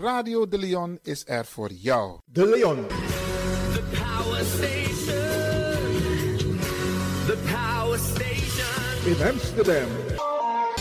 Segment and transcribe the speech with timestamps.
[0.00, 2.18] Radio De Leon is er voor jou.
[2.24, 2.86] De Leon.
[2.86, 6.58] The power station.
[7.26, 9.06] The power station.
[9.06, 9.88] in Amsterdam.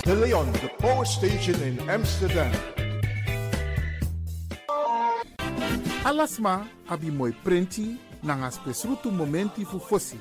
[0.01, 2.51] De Leon, the power station in Amsterdam.
[6.03, 10.19] Alasma abi moi prenti nanga spesrutu momenti fu fosi.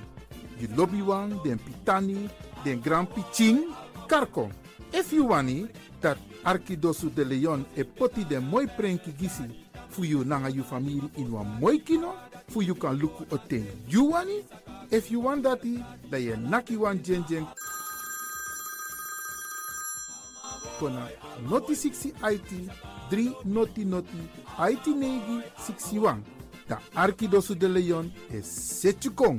[0.58, 2.28] You lobby wan, den pitani,
[2.64, 3.58] den grand piching,
[4.06, 4.50] karko.
[4.90, 5.66] If you wani,
[6.00, 6.16] dat
[6.48, 9.42] Arkidosu de Leon e poti de moi prenki gisi
[9.90, 12.14] fu yu nanga yu famiri in wa moi kino
[12.48, 14.44] fu yu kan luku o ten yu wani.
[14.90, 17.46] If yu wan dati dan yu naki wan gen gen
[20.80, 21.08] kona
[21.50, 22.70] noti 60 IT
[23.10, 24.18] 3 noti noti
[24.70, 26.22] IT negi 61
[26.68, 29.38] da Arkidosu de Leon e setu kong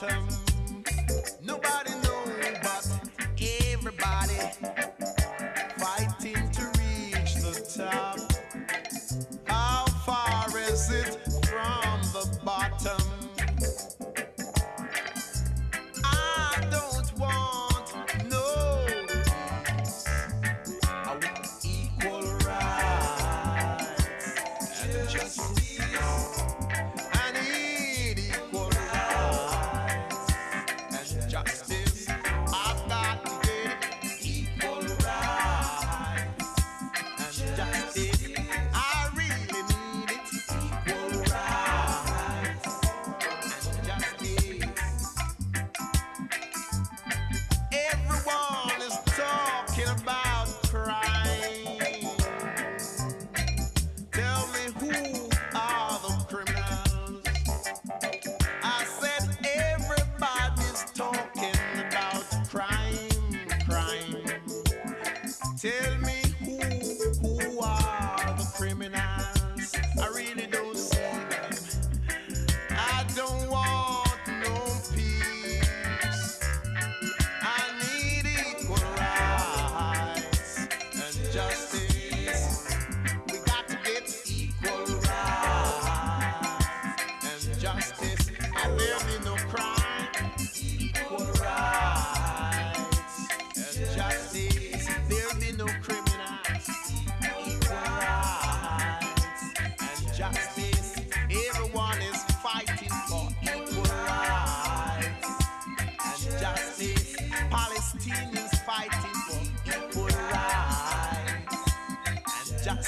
[0.00, 0.29] time.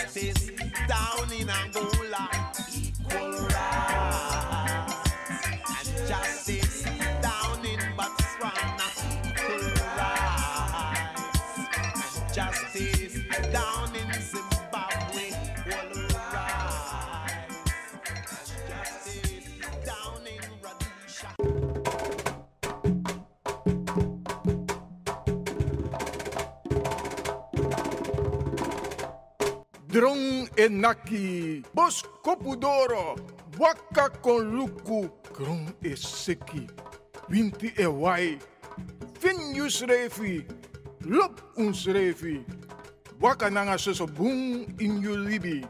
[0.02, 0.50] Justice
[0.88, 1.91] down in Angola.
[30.62, 33.16] Enaki, bos kopudoro,
[33.58, 36.68] waka kon luku, kron eseki,
[37.28, 38.38] winti e wai,
[39.18, 40.46] fin yus refi,
[41.06, 42.44] lop uns refi,
[43.20, 45.64] waka nanga soso boom in yu libi.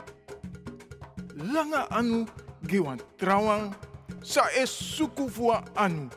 [1.36, 2.26] Langa anu
[2.66, 3.74] giwan trawang,
[4.22, 6.10] sa es suku fua anu.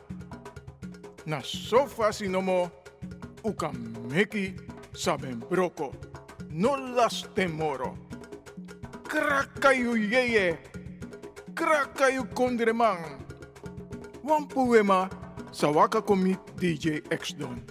[1.26, 2.70] Na sofa sinomo,
[3.44, 3.72] uka
[4.12, 4.54] meki
[4.92, 5.94] saben broko.
[6.50, 8.05] No las temoro.
[9.06, 10.58] Krakayu yeye.
[11.54, 12.98] Krakayu kondreman.
[14.26, 15.06] Wan poema
[15.54, 17.62] sawaka komi DJ X Don.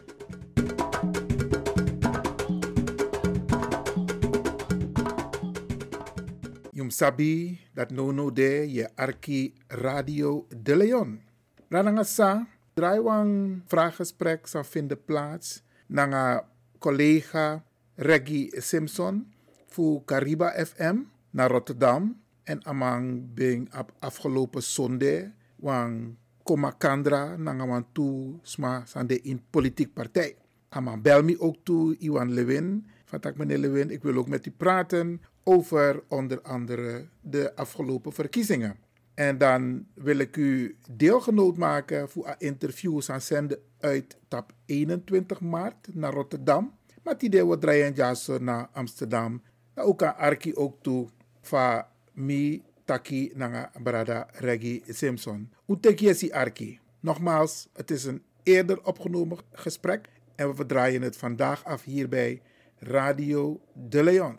[6.71, 11.19] Jum sabi dat no no de je arki Radio de Leon.
[11.67, 12.47] Rananga sa,
[12.79, 16.47] draaiwang vraaggesprek zal vinden plaats nanga
[16.79, 17.63] collega
[17.95, 19.27] Reggie Simpson
[19.67, 25.23] voor Cariba FM naar Rotterdam en amang bing op afgelopen zondag
[25.55, 30.35] wang komakandra nanga wan tu sma sande in politiek partij.
[30.69, 32.87] Amang bel me ook toe Iwan Lewin.
[33.05, 38.13] Van tak meneer Lewin, ik wil ook met u praten over onder andere de afgelopen
[38.13, 38.77] verkiezingen.
[39.13, 45.41] En dan wil ik u deelgenoot maken voor een interview aan zenden uit tap 21
[45.41, 46.73] maart naar Rotterdam.
[47.03, 47.93] Maar die deel wat draaien
[48.39, 49.41] naar Amsterdam.
[49.75, 51.09] Nou, ook aan Arki ook toe
[51.47, 55.51] van mi taki nanga brada Reggie Simpson.
[55.65, 56.79] Hoe tek je si Arki?
[56.99, 62.41] Nogmaals, het is een eerder opgenomen gesprek en we verdraaien het vandaag af hier bij
[62.79, 64.37] Radio De Leon.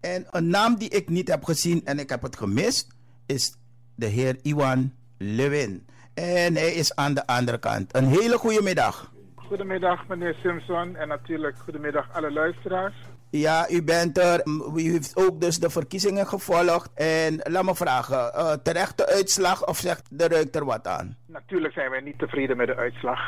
[0.00, 2.88] En een naam die ik niet heb gezien en ik heb het gemist,
[3.26, 3.56] is
[3.94, 5.86] de heer Iwan Lewin.
[6.14, 7.96] En hij is aan de andere kant.
[7.96, 9.12] Een hele goede middag.
[9.34, 12.94] Goedemiddag meneer Simpson en natuurlijk goedemiddag alle luisteraars.
[13.30, 14.46] Ja, u bent er.
[14.76, 16.92] U heeft ook dus de verkiezingen gevolgd.
[16.94, 21.16] En laat me vragen, eh, terechte uitslag of zegt de ruikt er wat aan?
[21.26, 23.20] Natuurlijk zijn wij niet tevreden met de uitslag.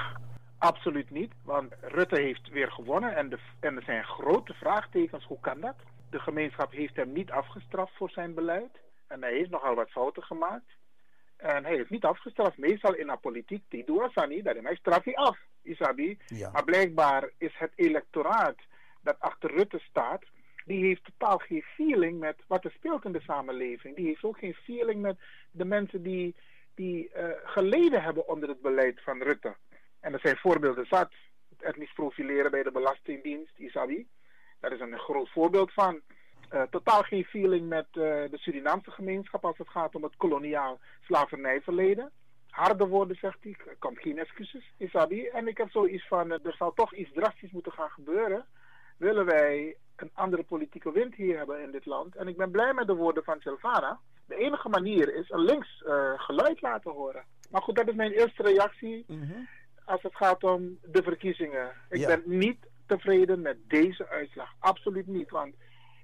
[0.59, 5.25] Absoluut niet, want Rutte heeft weer gewonnen en, de, en er zijn grote vraagtekens.
[5.25, 5.77] Hoe kan dat?
[6.11, 8.79] De gemeenschap heeft hem niet afgestraft voor zijn beleid.
[9.07, 10.71] En hij heeft nogal wat fouten gemaakt.
[11.37, 12.59] En hij heeft niet afgestraft.
[12.59, 14.45] Meestal in de politiek, die doen dat niet.
[14.45, 16.19] Dat hij straf je af, Isabi.
[16.27, 16.51] Ja.
[16.51, 18.57] Maar blijkbaar is het electoraat
[19.03, 20.25] dat achter Rutte staat,
[20.65, 23.97] die heeft totaal geen feeling met wat er speelt in de samenleving.
[23.97, 25.19] Die heeft ook geen feeling met
[25.51, 26.35] de mensen die,
[26.75, 29.57] die eh, geleden hebben onder het beleid van Rutte.
[30.01, 31.13] En er zijn voorbeelden zat.
[31.49, 34.07] Het etnisch profileren bij de Belastingdienst, Isabi.
[34.61, 36.01] Daar is een groot voorbeeld van.
[36.49, 40.81] Eh, totaal geen feeling met eh, de Surinaamse gemeenschap als het gaat om het koloniaal
[41.01, 42.11] slavernijverleden.
[42.51, 43.57] Harde woorden, zegt hij.
[43.67, 45.27] Er komt geen excuses, Isabi.
[45.27, 48.47] En ik heb zoiets van, er zal toch iets drastisch moeten gaan gebeuren.
[49.01, 52.17] Willen wij een andere politieke wind hier hebben in dit land.
[52.17, 54.01] En ik ben blij met de woorden van Silvana.
[54.27, 57.25] De enige manier is een links eh, geluid laten horen.
[57.51, 59.05] Maar goed, dat is mijn eerste reactie
[59.85, 61.73] als het gaat om de verkiezingen.
[61.89, 62.07] Ik Ja.
[62.07, 64.53] ben niet tevreden met deze uitslag.
[64.59, 65.31] Absoluut niet.
[65.31, 65.55] Want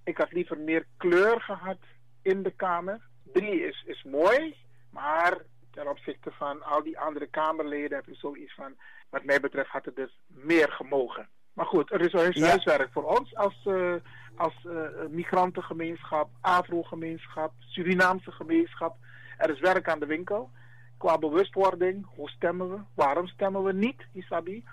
[0.04, 1.78] ik had liever meer kleur gehad
[2.22, 3.00] in de Kamer.
[3.32, 4.56] Drie is, is mooi,
[4.90, 5.38] maar
[5.70, 8.76] ten opzichte van al die andere Kamerleden heb ik zoiets van,
[9.10, 11.28] wat mij betreft had het dus meer gemogen.
[11.56, 12.46] Maar goed, er is huis- Ja.
[12.46, 13.92] huiswerk voor ons als, eh,
[14.36, 18.96] als eh, migrantengemeenschap, Afro-gemeenschap, Surinaamse gemeenschap.
[19.38, 20.50] Er is werk aan de winkel.
[20.98, 24.64] Qua bewustwording, hoe stemmen we, waarom stemmen we niet, Isabi?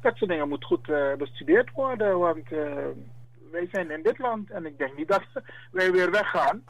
[0.00, 2.58] Dat soort dingen moet goed eh, bestudeerd worden, want eh,
[3.50, 5.22] wij zijn in dit land en ik denk niet dat
[5.72, 6.64] wij weer weggaan.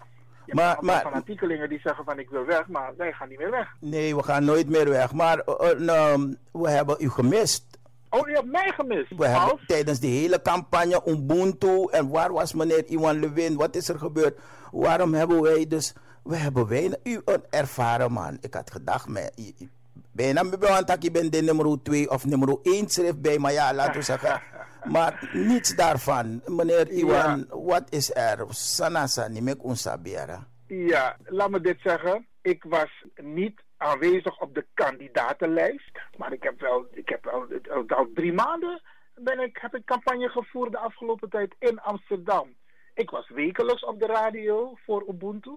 [0.46, 3.50] Je Maar- maar- fanatiekelingen die zeggen van ik wil weg, maar wij gaan niet meer
[3.50, 3.74] weg.
[3.80, 5.12] Nee, we gaan nooit meer weg.
[5.12, 7.73] Maar eh, eh, nou, we hebben u gemist.
[8.20, 9.16] Oh, je hebt mij gemist.
[9.16, 13.56] We hebben tijdens de hele campagne Ubuntu en waar was meneer Iwan Lewin?
[13.56, 14.38] Wat is er gebeurd?
[14.72, 15.94] Waarom hebben wij dus...
[16.22, 16.98] We hebben weinig...
[17.02, 18.38] U een ervaren man.
[18.40, 19.68] Ik had gedacht, i-
[20.12, 23.94] bijna want ik ben de nummer 2 of nummer 1 schrift bij, maar ja, laten
[23.94, 24.42] we zeggen.
[24.84, 26.40] Maar niets daarvan.
[26.46, 28.44] Meneer Iwan, wat is er?
[28.48, 30.46] Sanasa, niet meer unsabera.
[30.66, 32.26] Ja, laat me dit zeggen.
[32.42, 36.00] Ik was niet aanwezig op de kandidatenlijst.
[36.16, 37.48] Maar ik heb wel, ik heb al-
[37.86, 38.82] al drie maanden
[39.14, 42.54] ben ik, heb ik campagne gevoerd de afgelopen tijd in Amsterdam.
[42.94, 45.56] Ik was wekelijks op de radio voor Ubuntu.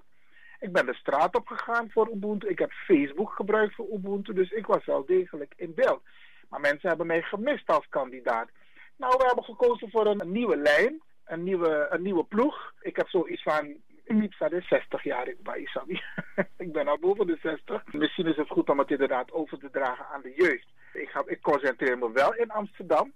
[0.60, 2.48] Ik ben de straat op gegaan voor Ubuntu.
[2.48, 4.34] Ik heb Facebook gebruikt voor Ubuntu.
[4.34, 6.01] Dus ik was wel degelijk in beeld.
[6.50, 8.50] Maar mensen hebben mij gemist als kandidaat.
[8.98, 11.01] Nou, we hebben gekozen voor een nieuwe lijn.
[11.25, 12.74] Een nieuwe, een nieuwe ploeg.
[12.81, 16.01] Ik heb zoiets van niet verder 60 jaar bij Isabi.
[16.88, 17.94] al boven de 60.
[17.94, 20.67] Misschien is het goed om het inderdaad over te dragen aan de jeugd.
[20.94, 23.13] Ik, ga, ik concentreer me wel in Amsterdam.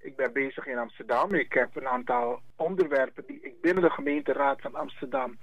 [0.00, 1.34] Ik ben bezig in Amsterdam.
[1.34, 5.38] Ik heb een aantal onderwerpen die ik binnen de gemeenteraad van Amsterdam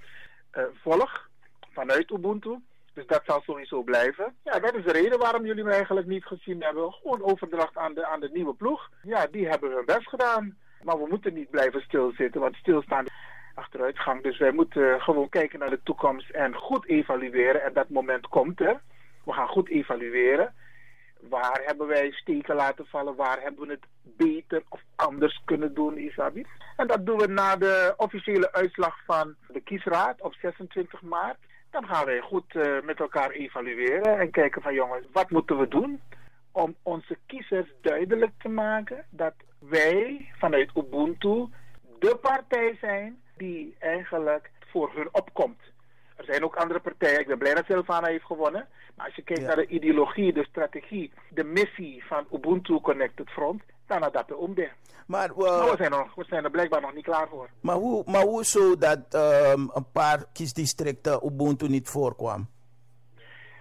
[0.50, 1.28] eh, volg.
[1.72, 2.58] Vanuit Ubuntu.
[2.94, 4.36] Dus dat zal sowieso blijven.
[4.44, 6.92] Ja, dat is de reden waarom jullie me eigenlijk niet gezien hebben.
[6.92, 8.90] Gewoon overdracht aan de, aan de nieuwe ploeg.
[9.02, 10.56] Ja, die hebben hun best gedaan.
[10.82, 13.06] Maar we moeten niet blijven stilzitten, want stilstaan
[13.54, 14.22] achteruitgang.
[14.22, 17.62] Dus wij moeten gewoon kijken naar de toekomst en goed evalueren.
[17.62, 18.80] En dat moment komt er.
[19.24, 20.54] We gaan goed evalueren.
[21.28, 23.16] Waar hebben wij steken laten vallen?
[23.16, 26.46] Waar hebben we het beter of anders kunnen doen, Isabi?
[26.76, 31.38] En dat doen we na de officiële uitslag van de kiesraad op 26 maart.
[31.70, 35.68] Dan gaan wij goed eh, met elkaar evalueren en kijken van jongens, wat moeten we
[35.68, 36.00] doen
[36.52, 41.46] om onze kiezers duidelijk te maken dat wij vanuit Ubuntu
[41.98, 45.60] de partij zijn die eigenlijk voor hun opkomt.
[46.16, 47.20] Er zijn ook andere partijen.
[47.20, 48.68] Ik ben blij dat Silvana heeft gewonnen.
[48.96, 49.46] Maar als je kijkt Ja.
[49.46, 54.36] naar de ideologie, de strategie, de missie van Ubuntu Connected Front, dan had dat de
[54.36, 54.70] omde.
[55.06, 57.48] Maar, eh, Maar we, zijn nog, we zijn er blijkbaar nog niet klaar voor.
[57.60, 62.48] maar, hoe, maar hoe zo dat ehm, een paar kiesdistricten Ubuntu niet voorkwam?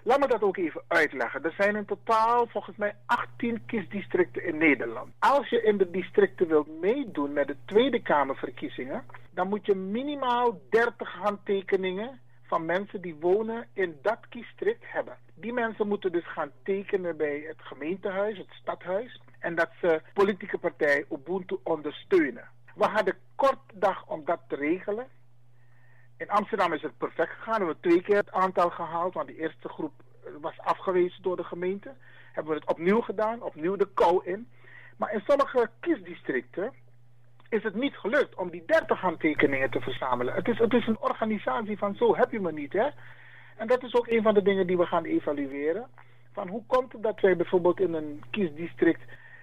[0.04, 1.44] Laat me dat ook even uitleggen.
[1.44, 5.10] Er zijn in totaal volgens mij 18 kiesdistricten in Nederland.
[5.20, 10.62] Als je in de districten wilt meedoen met de Tweede Kamerverkiezingen, dan moet je minimaal
[10.70, 15.18] 30 handtekeningen van mensen die wonen in dat kiesdistrict hebben.
[15.36, 20.58] Die mensen moeten dus gaan tekenen bij het gemeentehuis, het stadhuis, en dat ze politieke
[20.58, 22.50] partij Ubuntu ondersteunen.
[22.76, 25.08] We hadden kort dag om dat te regelen.
[26.22, 27.60] In Amsterdam is het perfect gegaan.
[27.60, 29.92] We hebben twee keer het aantal gehaald, want die eerste groep
[30.26, 31.94] eh, was afgewezen door de gemeente.
[32.34, 34.48] Hebben we het opnieuw gedaan, opnieuw de kou in.
[34.98, 36.74] Maar in sommige kiesdistricten
[37.50, 40.34] is het niet gelukt om die 30 handtekeningen te verzamelen.
[40.34, 42.90] Het is, het is een organisatie van zo heb je me niet, hè.
[43.58, 45.88] En dat is ook een van de dingen die we gaan evalueren.
[46.32, 49.02] Van hoe komt het dat wij bijvoorbeeld in een kiesdistrict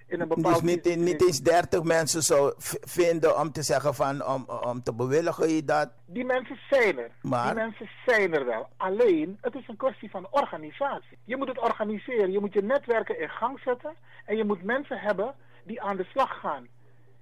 [0.09, 4.25] in een bepaald Dus niet, niet eens 30 mensen zou vinden om te zeggen van
[4.25, 5.89] om, om te bewilligen je dat.
[6.05, 7.11] Die mensen zijn er.
[7.21, 8.69] Maar- Die mensen zijn er wel.
[8.77, 11.17] Alleen, het is een kwestie van organisatie.
[11.23, 12.31] Je moet het organiseren.
[12.31, 13.93] Je moet je netwerken in gang zetten.
[14.25, 16.67] En je moet mensen hebben die aan de slag gaan.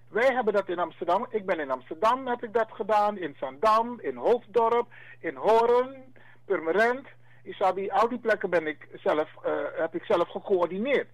[0.09, 1.27] Wij hebben dat in Amsterdam.
[1.29, 3.17] Ik ben in Amsterdam, heb ik dat gedaan.
[3.17, 4.87] In Zandam, in Hoofddorp,
[5.19, 6.13] in Hoorn,
[6.45, 7.07] Purmerend.
[7.43, 11.07] Isabi, al die plekken ben ik zelf, eh, heb ik zelf gecoördineerd.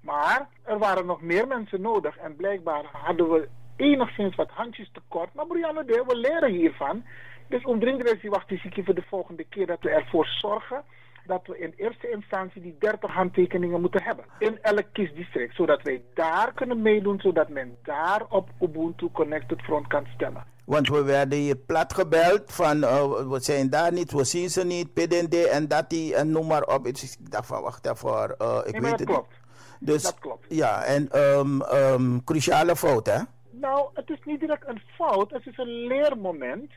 [0.00, 2.16] Maar er waren nog meer mensen nodig.
[2.16, 5.34] En blijkbaar hadden we enigszins wat handjes tekort.
[5.34, 7.04] Maar Brianne, de, we leren hiervan.
[7.48, 10.84] Dus omdringend die wacht ik voor de volgende keer dat we ervoor zorgen
[11.28, 14.24] dat we in eerste instantie die 30 handtekeningen moeten hebben.
[14.38, 15.54] In elk kiesdistrict.
[15.54, 17.20] Zodat wij daar kunnen meedoen.
[17.20, 20.44] Zodat men daar op Ubuntu Connected Front kan stemmen.
[20.64, 24.64] Want we werden hier plat gebeld van eh, we zijn daar niet, we zien ze
[24.64, 26.86] niet, PDD en dat die en noem maar op.
[26.86, 29.28] Ik dacht van wacht even, eh, ik Nee, weet het klopt.
[29.30, 29.38] niet.
[29.80, 30.46] Dus, Dat klopt.
[30.48, 33.18] Ja, en ehm, cruciale fout hè?
[33.50, 36.72] Nou, het is niet direct een fout, het is een leermoment.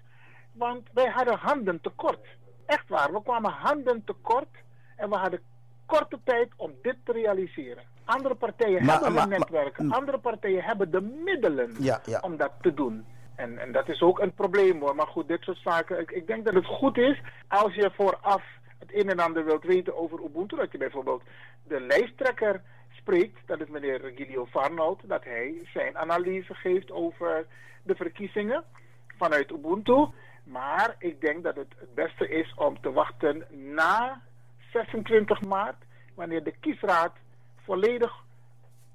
[0.52, 2.26] Want wij hadden handen tekort.
[2.66, 4.48] Echt waar, we kwamen handen tekort
[4.96, 5.40] en we hadden
[5.86, 7.84] korte tijd om dit te realiseren.
[8.06, 12.20] Andere partijen Maar- hebben maar- een netwerk, andere partijen hebben de middelen Ja, ja.
[12.20, 13.06] om dat te doen.
[13.36, 14.96] En, en dat is ook een probleem hoor.
[14.96, 16.00] Maar goed, dit soort zaken.
[16.00, 18.44] Ik, ik denk dat het goed is als je vooraf
[18.80, 20.56] het een en ander wilt weten over Ubuntu.
[20.56, 21.24] Dat je bijvoorbeeld
[21.64, 22.62] de lijsttrekker
[23.02, 27.46] spreekt, dat is meneer Gilio Farnout, dat hij zijn analyse geeft over
[27.84, 28.64] de verkiezingen
[29.18, 30.08] vanuit Ubuntu.
[30.44, 34.22] Maar ik denk dat het het beste is om te wachten na
[34.72, 35.84] 26 maart,
[36.16, 37.14] wanneer de kiesraad
[37.64, 38.24] volledig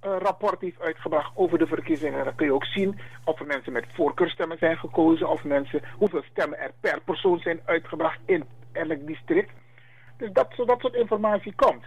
[0.01, 2.25] een rapport heeft uitgebracht over de verkiezingen.
[2.25, 6.23] Dan kun je ook zien of er mensen met voorkeurstemmen zijn gekozen, of mensen, hoeveel
[6.31, 9.53] stemmen er per persoon zijn uitgebracht in elk district.
[10.17, 11.85] Dus dat, dat soort informatie komt.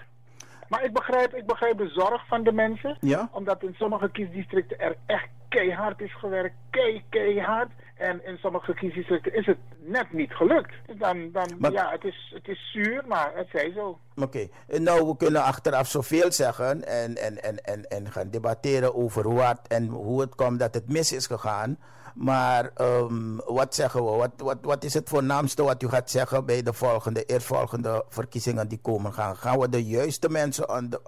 [0.70, 2.98] Maar ik begrijp, ik begrijp de zorg van de mensen.
[3.00, 3.30] Ja.
[3.32, 6.56] Omdat in sommige kiesdistricten er echt keihard is gewerkt.
[6.70, 7.70] Kei, keihard.
[7.98, 10.72] En in sommige kiesdistricten is het net niet gelukt.
[10.86, 14.00] Dus dan, dan Maar- ja, het is, het is zuur, maar het zij zo.
[14.16, 19.34] Oké, nou we kunnen achteraf zoveel zeggen en, en, en, en, en gaan debatteren over
[19.34, 21.78] wat en hoe het komt dat het mis is gegaan.
[22.16, 24.10] Maar ehm, wat zeggen we?
[24.10, 28.68] Wat, wat, wat is het voornaamste wat u gaat zeggen bij de volgende, eerstvolgende verkiezingen
[28.68, 29.36] die komen gaan?
[29.36, 31.00] Gaan we de juiste mensen de,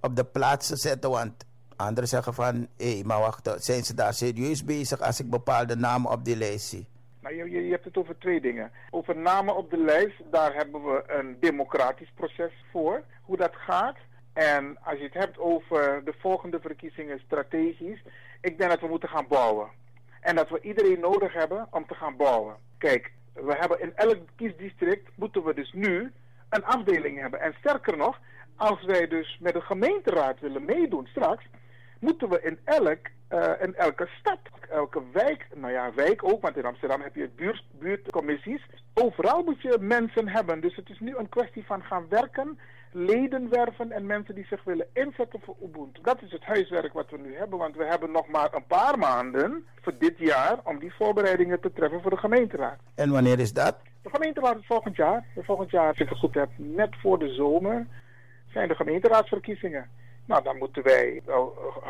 [0.00, 1.10] op, de plaatsen zetten?
[1.10, 5.76] Want anderen zeggen van, hé, maar wacht, zijn ze daar serieus bezig als ik bepaalde
[5.76, 6.86] namen op die lijst zie?
[7.20, 8.70] Nou, je, je hebt het over twee dingen.
[8.90, 13.96] Over namen op de lijst, daar hebben we een democratisch proces voor, hoe dat gaat.
[14.32, 18.02] En als je het hebt over de volgende verkiezingen strategisch,
[18.40, 19.68] ik denk dat we moeten gaan bouwen.
[20.20, 22.56] En dat we iedereen nodig hebben om te gaan bouwen.
[22.78, 26.12] Kijk, we hebben in elk kiesdistrict moeten we dus nu
[26.48, 27.40] een afdeling hebben.
[27.40, 28.18] En sterker nog,
[28.56, 31.44] als wij dus met de gemeenteraad willen meedoen straks,
[32.00, 34.38] moeten we in, elk, eh, in elke stad,
[34.70, 38.66] elke wijk, nou ja, wijk ook, want in Amsterdam heb je buurt, buurtcommissies.
[38.94, 40.60] Overal moet je mensen hebben.
[40.60, 42.58] Dus het is nu een kwestie van gaan werken,
[42.92, 46.00] leden werven en mensen die zich willen inzetten voor Ubuntu.
[46.02, 48.98] Dat is het huiswerk wat we nu hebben, want we hebben nog maar een paar
[48.98, 52.78] maanden voor dit jaar om die voorbereidingen te treffen voor de gemeenteraad.
[52.94, 53.76] En wanneer is dat?
[54.02, 55.24] De gemeenteraad is volgend jaar.
[55.36, 57.86] Volgend jaar, als ik het goed heb, net voor de zomer
[58.52, 59.88] zijn de gemeenteraadsverkiezingen.
[60.24, 61.22] Nou, dan moeten wij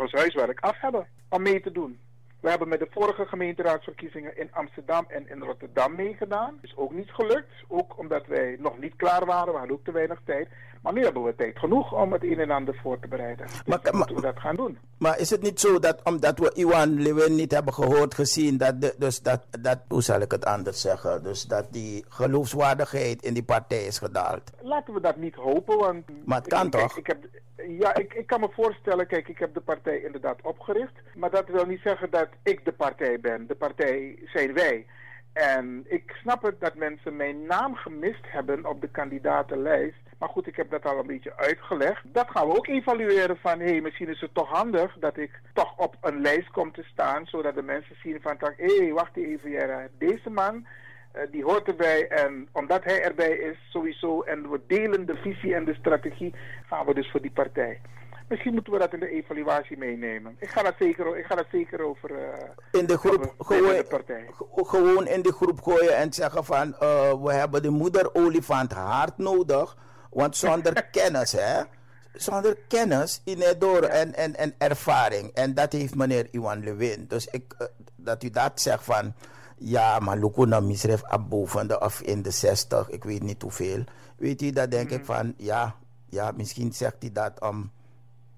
[0.00, 1.98] ons huiswerk af hebben om mee te doen.
[2.40, 6.59] We hebben met de vorige gemeenteraadsverkiezingen in Amsterdam en in Rotterdam meegedaan.
[6.62, 7.53] Is ook niet gelukt.
[7.68, 9.53] Ook omdat wij nog niet klaar waren.
[9.53, 10.48] We hadden ook te weinig tijd.
[10.83, 13.46] Maar nu hebben we tijd genoeg om het een en ander voor te bereiden.
[13.46, 14.79] Dus Maar- dan moeten we dat gaan doen.
[14.98, 18.81] Maar is het niet zo dat omdat we Iwan Lewin niet hebben gehoord, gezien, dat,
[18.81, 23.35] de, dus dat, dat, hoe zal ik het anders zeggen, dus dat die geloofswaardigheid in
[23.35, 24.50] die partij is gedaald?
[24.61, 26.05] Laten we dat niet hopen, want...
[26.24, 26.98] Maar het kan Kijk, toch?
[26.98, 27.18] Ik heb,
[27.68, 30.92] ja, ik, ik kan me voorstellen, kijk, ik heb de partij inderdaad opgericht.
[31.14, 33.46] Maar dat wil niet zeggen dat ik de partij ben.
[33.46, 34.86] De partij zijn wij.
[35.32, 39.98] En ik snap het dat mensen mijn naam gemist hebben op de kandidatenlijst.
[40.18, 42.02] Maar goed, ik heb dat al een beetje uitgelegd.
[42.04, 45.40] Dat gaan we ook evalueren van, hé, hey, misschien is het toch handig dat ik
[45.52, 47.26] toch op een lijst kom te staan.
[47.26, 50.66] Zodat de mensen zien van, hé, hey, wacht even, Jera, deze man...
[51.12, 55.54] Eh, die hoort erbij en omdat hij erbij is, sowieso, en we delen de visie
[55.54, 56.34] en de strategie,
[56.66, 57.80] gaan we dus voor die partij.
[58.30, 60.36] Misschien moeten we dat in de evaluatie meenemen.
[60.38, 62.10] Ik ga dat zeker, ik ga dat zeker over.
[62.14, 64.26] eh, In de groep hebben gewoon, de partij.
[64.54, 69.18] gewoon in de groep gooien en zeggen van eh, we hebben de moeder olifant hard
[69.18, 69.76] nodig,
[70.10, 71.62] want zonder kennis hè,
[72.12, 77.04] zonder kennis in het door en, en, en ervaring en dat heeft meneer Iwan Lewin.
[77.08, 77.66] Dus ik, eh,
[77.96, 79.14] dat u dat zegt van
[79.56, 83.84] ja, maar Lukuna misref boven de of in de 60, ik weet niet hoeveel.
[84.16, 85.74] Weet u, dat denk ik van ja,
[86.06, 87.70] ja, misschien zegt hij dat om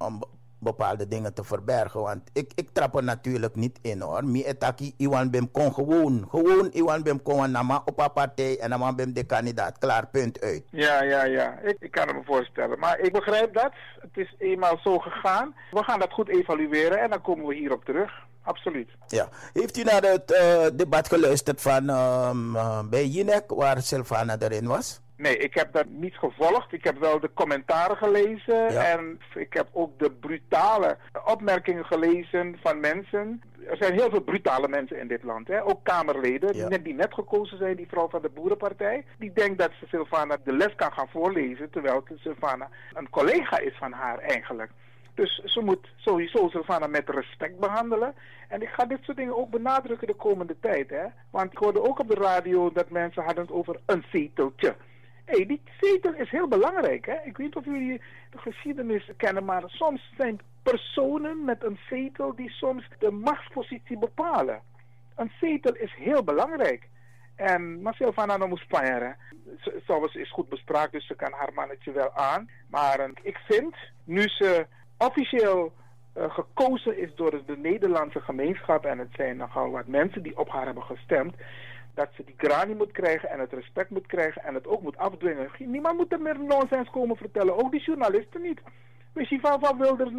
[0.05, 0.27] om be-
[0.59, 2.01] bepaalde dingen te verbergen.
[2.01, 4.25] Want ik, ik trap er natuurlijk niet in hoor.
[4.25, 6.27] Mi etaki Iwan Bem kon gewoon.
[6.31, 9.79] Gewoon Iwan Bem kon nama op een partij en dan Bem de kandidaat.
[9.79, 10.63] Klaar, punt uit.
[10.71, 11.59] Ja, ja, ja.
[11.59, 12.79] Ik, ik kan het me voorstellen.
[12.79, 13.73] Maar ik begrijp dat.
[14.01, 15.55] Het is eenmaal zo gegaan.
[15.71, 18.13] We gaan dat goed evalueren en dan komen we hierop terug.
[18.43, 18.89] Absoluut.
[19.07, 19.29] Ja.
[19.53, 24.67] Heeft u naar het eh, debat geluisterd van ehm, eh, bij Jinek, waar Sylvana erin
[24.67, 25.01] was?
[25.23, 26.73] Nee, ik heb dat niet gevolgd.
[26.73, 28.69] Ik heb wel de commentaren gelezen.
[28.69, 33.43] En ik heb ook de brutale opmerkingen gelezen van mensen.
[33.69, 35.49] Er zijn heel veel brutale mensen in dit land.
[35.49, 35.65] Hè?
[35.65, 39.05] Ook Kamerleden die, net, die net gekozen zijn, die vrouw van de Boerenpartij.
[39.19, 41.71] Die denkt dat ze Sylvana de les kan gaan voorlezen.
[41.71, 44.71] Terwijl Sylvana een collega is van haar eigenlijk.
[45.15, 48.15] Dus ze moet sowieso Sylvana met respect behandelen.
[48.49, 50.91] En ik ga dit soort dingen ook benadrukken de komende tijd.
[50.91, 51.05] Hè?
[51.31, 54.75] Want ik hoorde ook op de radio dat mensen hadden het over een zeteltje.
[55.25, 57.07] Hey, die zetel is heel belangrijk.
[57.07, 57.15] Hè?
[57.15, 62.35] Ik weet niet of jullie de geschiedenis kennen, maar soms zijn personen met een zetel
[62.35, 64.61] die soms de machtspositie bepalen.
[65.17, 66.89] Een zetel is heel belangrijk.
[67.37, 69.17] En Marcel van Anno moest sparen.
[69.87, 72.51] Zoals is goed bespraakt, dus ze kan haar mannetje wel aan.
[72.69, 74.67] Maar uh, ik vind, nu ze
[74.99, 75.73] officieel
[76.17, 80.49] uh, gekozen is door de Nederlandse gemeenschap, en het zijn nogal wat mensen die op
[80.49, 81.35] haar hebben gestemd,
[81.95, 84.97] dat ze die grani moet krijgen en het respect moet krijgen en het ook moet
[84.97, 85.51] afdwingen.
[85.59, 88.61] Niemand moet er meer nonsens komen vertellen, ook die journalisten niet.
[89.13, 90.13] Weet je, van wat Wilders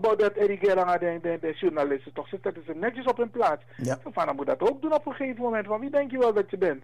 [0.00, 3.64] Baudet Erigera de, de, de journalisten toch zetten ze netjes op hun plaats.
[3.76, 3.98] Ja.
[4.12, 5.66] Van dan moet dat ook doen op een gegeven moment.
[5.66, 6.82] Van wie denk je wel dat je bent?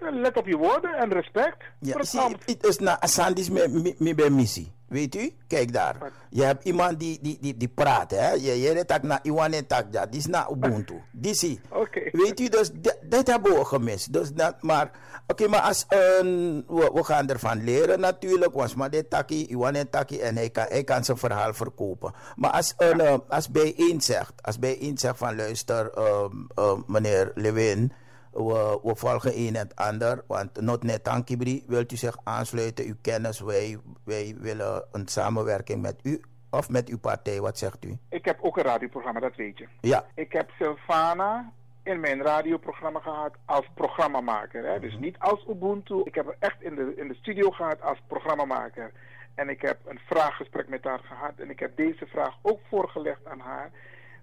[0.00, 1.56] Let op je woorden en respect.
[1.80, 3.50] Ja, het zie, het is na Asandis
[3.98, 4.72] me bij missie.
[4.88, 5.32] Weet u?
[5.46, 5.96] Kijk daar.
[6.30, 8.30] Je hebt iemand die, die, die, die praat, hè?
[8.32, 10.06] Je, je tak na Iwan en tak ja.
[10.06, 11.02] Die is na Ubuntu.
[11.12, 11.60] Die zie.
[11.68, 12.00] Oké.
[12.12, 14.12] Weet u, dus d- dat hebben we gemist.
[14.12, 14.90] Dus dat, maar,
[15.26, 18.54] oké, maar als een, we, we gaan ervan leren natuurlijk.
[18.54, 22.14] Want maar dit taki, Iwan en taki en hij kan, hij kan zijn verhaal verkopen.
[22.36, 27.92] Maar als, een, eh, als bijeen zegt, als bijeen zegt van luister, eh, meneer Lewin,
[28.32, 30.24] we, we volgen een en het ander.
[30.26, 35.82] Want not net Tankibri, wilt u zich aansluiten, uw kennis, wij, wij willen een samenwerking
[35.82, 37.98] met u of met uw partij, wat zegt u?
[38.08, 39.66] Ik heb ook een radioprogramma, dat weet je.
[39.80, 44.64] Ja, Ik heb Silvana in mijn radioprogramma gehad als programmamaker.
[44.64, 44.80] Hè?
[44.80, 46.00] Dus niet als Ubuntu.
[46.04, 48.92] Ik heb haar echt in de, in de studio gehad als programmamaker.
[49.34, 51.32] En ik heb een vraaggesprek met haar gehad.
[51.36, 53.70] En ik heb deze vraag ook voorgelegd aan haar.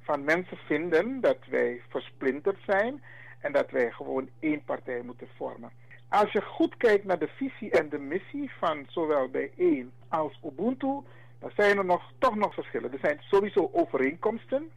[0.01, 3.03] Van mensen vinden dat wij versplinterd zijn.
[3.39, 5.71] En dat wij gewoon één partij moeten vormen.
[6.09, 11.01] Als je goed kijkt naar de visie en de missie van zowel bijeen als Ubuntu,
[11.39, 12.91] dan zijn er nog, toch nog verschillen.
[12.91, 14.71] Er zijn sowieso overeenkomsten,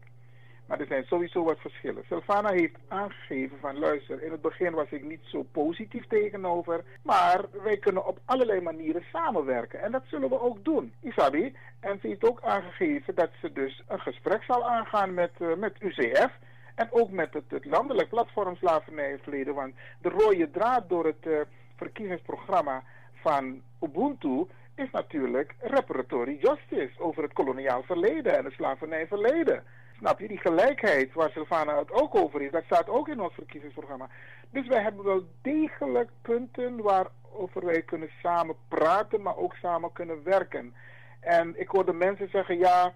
[0.66, 2.04] maar er zijn sowieso wat verschillen.
[2.06, 7.44] Silvana heeft aangegeven van luister, in het begin was ik niet zo positief tegenover, maar
[7.62, 9.82] wij kunnen op allerlei manieren samenwerken.
[9.82, 11.56] En dat zullen we ook doen, Isabi.
[11.80, 15.76] En ze heeft ook aangegeven dat ze dus een gesprek zal aangaan met, eh, met
[15.80, 16.30] UCF.
[16.74, 19.54] En ook met het, landelijk platform slavernijverleden.
[19.54, 21.40] Want de rode draad door het eh,
[21.76, 22.82] verkiezingsprogramma
[23.14, 29.64] van Ubuntu is natuurlijk reparatory justice over het koloniaal verleden en het slavernijverleden.
[29.98, 33.34] Snap je, die gelijkheid waar Silvana het ook over is, dat staat ook in ons
[33.34, 34.08] verkiezingsprogramma.
[34.50, 40.22] Dus wij hebben wel degelijk punten waarover wij kunnen samen praten, maar ook samen kunnen
[40.24, 40.74] werken.
[41.20, 42.92] En ik hoorde mensen zeggen, ja,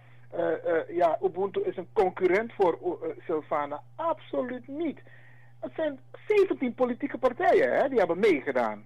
[0.88, 3.82] ja Ubuntu is een concurrent voor eh, Silvana.
[3.94, 5.00] Absoluut niet.
[5.60, 8.84] Het zijn 17 politieke partijen hè, die hebben meegedaan.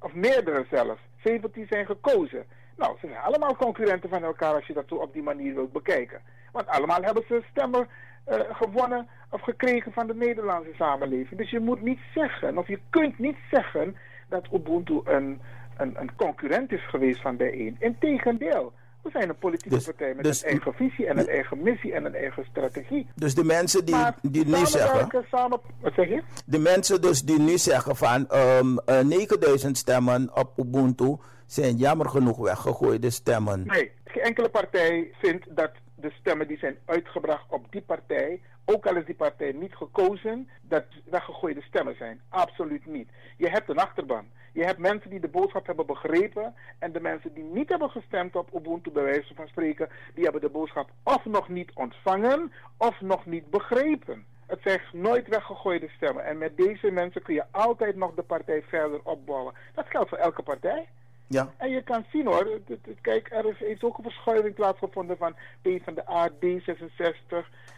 [0.00, 1.00] Of meerdere zelfs.
[1.24, 2.44] 17 zijn gekozen.
[2.76, 5.72] Nou, ze zijn allemaal concurrenten van elkaar als je dat zo op die manier wilt
[5.72, 6.20] bekijken.
[6.52, 7.88] Want allemaal hebben ze stemmen
[8.24, 11.40] eh, gewonnen of gekregen van de Nederlandse samenleving.
[11.40, 13.96] Dus je moet niet zeggen, of je kunt niet zeggen
[14.28, 15.40] dat Ubuntu een,
[15.76, 17.76] een, een concurrent is geweest van bijeen.
[17.78, 18.72] Integendeel.
[19.02, 21.92] We zijn een politieke Dus- partij met dus- een eigen visie en een eigen missie
[21.92, 23.06] en een eigen strategie.
[23.14, 25.24] dus de mensen die, Maar die nu zeggen...
[25.30, 25.60] samen...
[25.80, 26.22] Wat zeg je?
[26.46, 32.08] De mensen dus die nu zeggen van ehm, eh, 9000 stemmen op Ubuntu zijn jammer
[32.08, 33.66] genoeg weggegooide stemmen.
[33.66, 38.86] Nee, geen enkele partij vindt dat de stemmen die zijn uitgebracht op die partij, ook
[38.86, 42.20] al is die partij niet gekozen, dat weggegooide stemmen zijn.
[42.28, 43.08] Absoluut niet.
[43.36, 44.24] Je hebt een achterban.
[44.52, 48.36] Je hebt mensen die de boodschap hebben begrepen en de mensen die niet hebben gestemd
[48.36, 53.00] op Ubuntu, bij wijze van spreken, die hebben de boodschap of nog niet ontvangen of
[53.00, 54.26] nog niet begrepen.
[54.46, 56.24] Het zijn nooit weggegooide stemmen.
[56.24, 59.54] En met deze mensen kun je altijd nog de partij verder opbouwen.
[59.74, 60.88] Dat geldt voor elke partij.
[61.32, 61.52] Ja.
[61.56, 62.60] En je kan zien hoor,
[63.00, 67.36] kijk, er is, heeft ook een verschuiving plaatsgevonden van PvdA, D66,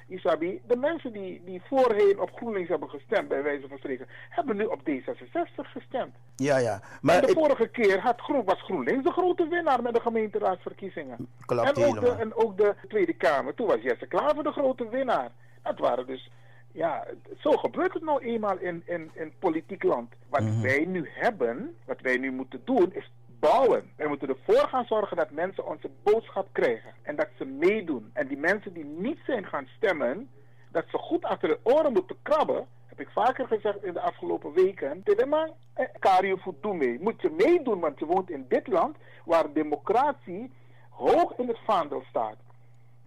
[0.08, 0.60] Isabi.
[0.66, 4.64] De mensen die, die voorheen op GroenLinks hebben gestemd, bij wijze van spreken, hebben nu
[4.64, 6.14] op D66 gestemd.
[6.36, 6.72] Ja, ja.
[6.72, 10.00] en Maar de ik, vorige keer had Groen, was GroenLinks de grote winnaar met de
[10.00, 11.28] gemeenteraadsverkiezingen.
[11.46, 14.88] Klopt en, ook de, en ook de Tweede Kamer, toen was Jesse Klaver de grote
[14.88, 15.30] winnaar.
[15.62, 16.30] Dat waren dus,
[16.72, 17.06] ja,
[17.38, 20.12] zo gebeurt het nou eenmaal in, in, in politiek land.
[20.28, 20.60] Wat Mhm.
[20.62, 23.10] wij nu hebben, wat wij nu moeten doen, is
[23.50, 23.90] bouwen.
[23.96, 26.92] Wij moeten ervoor gaan zorgen dat mensen onze boodschap krijgen.
[27.02, 28.10] En dat ze meedoen.
[28.12, 30.30] En die mensen die niet zijn gaan stemmen,
[30.70, 32.66] dat ze goed achter de oren moeten krabben.
[32.86, 35.02] Heb ik vaker gezegd in de afgelopen weken.
[35.02, 36.98] Tidema, eh, Kario doe mee.
[37.00, 40.52] Moet je meedoen, want je woont in dit land waar democratie
[40.90, 42.36] hoog in het vaandel staat.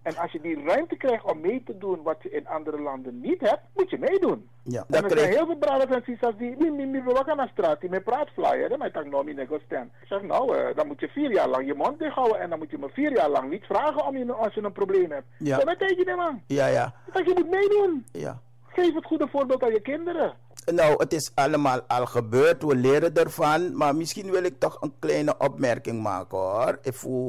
[0.08, 3.20] En als je die ruimte krijgt om mee te doen wat je in andere landen
[3.20, 4.48] niet hebt, moet je meedoen.
[4.62, 7.36] ja, dat er zijn heel veel brothers en sisters die, mi, mi, mi, we gaan
[7.36, 9.90] naar straat, die met praat flyer, maar ik kan nog niet nego stem.
[10.00, 12.50] Ik zeg, nou, eh, dan moet je vier jaar lang je mond dicht houden en
[12.50, 15.10] dan moet je me vier jaar lang niet vragen om je, als je een probleem
[15.10, 15.26] hebt.
[15.38, 15.58] Ja.
[15.58, 16.42] Zo, dat denk je niet, man.
[16.46, 18.04] ja, ja, Dat je moet meedoen.
[18.12, 18.40] ja.
[18.68, 20.34] Geef het goede voorbeeld aan je kinderen.
[20.72, 24.92] Nou, het is allemaal al gebeurd, we leren ervan, maar misschien wil ik toch een
[24.98, 26.78] kleine opmerking maken hoor.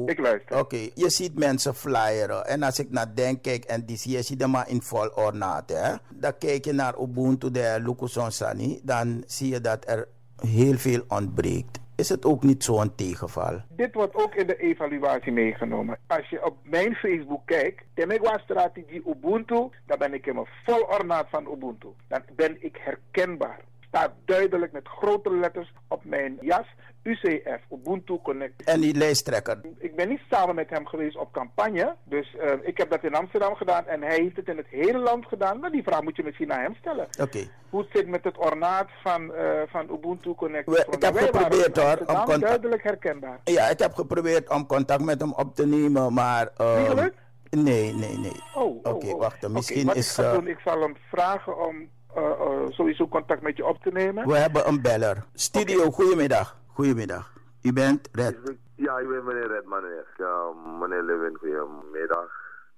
[0.06, 0.58] Ik, luister.
[0.58, 4.22] Oké, je ziet mensen flyeren en als ik naar denk kijk en die zie je
[4.22, 5.94] ziet hem maar in vol ornaat hè.
[6.14, 11.04] Dan kijk je naar Ubuntu de Lukuson Sani, dan zie je dat er heel veel
[11.08, 11.78] ontbreekt.
[12.00, 13.62] Is het ook niet zo'n tegenval?
[13.68, 15.98] Dit wordt ook in de evaluatie meegenomen.
[16.06, 21.26] Als je op mijn Facebook kijkt, Temegwa strategie Ubuntu, dan ben ik helemaal vol ornaat
[21.30, 21.88] van Ubuntu.
[22.08, 23.60] Dan ben ik herkenbaar.
[23.90, 26.66] Staat duidelijk met grote letters op mijn jas.
[27.02, 28.62] UCF, Ubuntu Connect.
[28.64, 29.60] En die lijsttrekker?
[29.78, 31.96] Ik ben niet samen met hem geweest op campagne.
[32.04, 34.98] Dus uh, ik heb dat in Amsterdam gedaan en hij heeft het in het hele
[34.98, 35.60] land gedaan.
[35.60, 37.04] Maar die vraag moet je misschien aan hem stellen.
[37.04, 37.22] Oké.
[37.22, 37.50] Okay.
[37.70, 40.66] Hoe het zit met het ornaat van, uh, van Ubuntu Connect.
[40.66, 41.98] We, ik heb geprobeerd hoor.
[41.98, 42.40] Om contact...
[42.40, 43.40] duidelijk herkenbaar.
[43.44, 46.48] Ja, ik heb geprobeerd om contact met hem op te nemen, maar...
[46.60, 47.04] Uh?
[47.50, 48.42] Nee, nee, nee.
[48.54, 49.18] Oh, oh Oké, okay, oh.
[49.18, 49.48] wacht.
[49.48, 50.18] Misschien okay, is...
[50.18, 53.90] Ik, uh, doen, ik zal hem vragen om uh, sowieso contact met je op te
[53.90, 54.26] nemen.
[54.26, 55.16] We hebben een beller.
[55.34, 55.90] Studio, okay.
[55.90, 56.56] goedemiddag.
[56.66, 57.32] Goedemiddag.
[57.62, 58.36] U bent Red.
[58.74, 59.84] Ja, ik ben meneer Redman.
[60.16, 62.30] Ja, meneer Lewin, goedemiddag.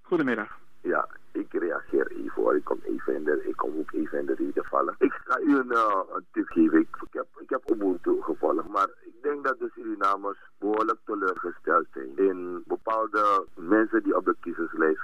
[0.02, 0.58] Goedemiddag.
[0.80, 2.56] Ja, ik reageer even hoor.
[2.56, 4.94] Ik kom even in de, ik kom ook even in de reden vallen.
[4.98, 6.80] Ik ga u een, uh, een tip geven.
[6.80, 11.86] Ik, ik, heb, ik heb Ubuntu gevolgd, maar ik denk dat de Surinamers behoorlijk teleurgesteld
[11.92, 15.00] zijn in bepaalde mensen die op de kiezerslijst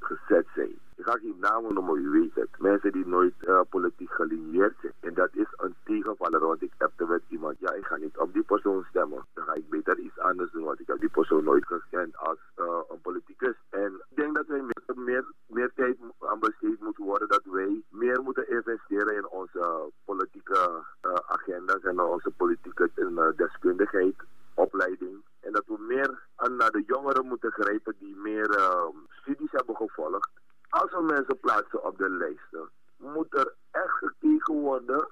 [0.00, 0.78] gezet zijn.
[0.96, 2.48] Ik ga geen namen noemen, u weet het.
[2.58, 4.92] Mensen die nooit uh, politiek gelinieerd zijn.
[5.00, 8.32] En dat is een tegenvaller, want ik heb met iemand, ja, ik ga niet op
[8.32, 9.26] die persoon stemmen.
[9.34, 12.38] Dan ga ik beter iets anders doen, want ik heb die persoon nooit gekend als
[12.56, 13.54] uh, een politicus.
[13.70, 17.82] En ik denk dat wij meer, meer, meer tijd aan besteed moeten worden, dat wij
[17.90, 22.90] meer moeten investeren in onze politieke uh, agenda's en onze politieke
[23.36, 24.16] deskundigheid,
[24.54, 25.24] opleiding.
[25.40, 28.60] En dat we meer aan naar de jongeren moeten grijpen die meer
[29.08, 30.30] studies hebben gevolgd.
[30.68, 35.08] Als we mensen plaatsen op de lijsten, moet er echt gekeken worden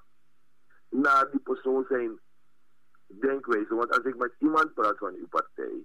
[0.88, 2.20] naar die persoon zijn
[3.06, 3.74] denkwijze.
[3.74, 5.84] Want als ik met iemand praat van uw partij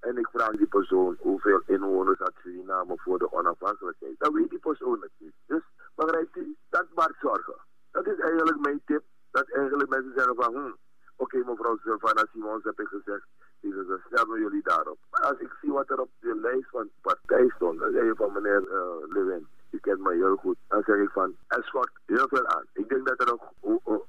[0.00, 4.58] en ik vraag die persoon hoeveel inwoners had Suriname voor de onafhankelijkheid, dan weet die
[4.58, 5.34] persoon het niet.
[5.46, 5.62] Dus
[5.94, 7.56] begrijpt u, dat maakt zorgen.
[7.90, 9.02] Dat is eigenlijk mijn tip.
[9.30, 10.76] Dat eigenlijk mensen zeggen van, hm, oké
[11.16, 13.26] okay, mevrouw Sylvana Simons heb ik gezegd,
[13.60, 14.98] dus stemmen jullie daarop.
[15.10, 18.04] Maar als ik zie wat er op de lijst van de partij stond, dan zeg
[18.04, 20.56] je van meneer uh, Lewin, u kent mij heel goed.
[20.68, 22.64] Dan zeg ik van, er schort heel veel aan.
[22.72, 24.02] Ik denk dat er een,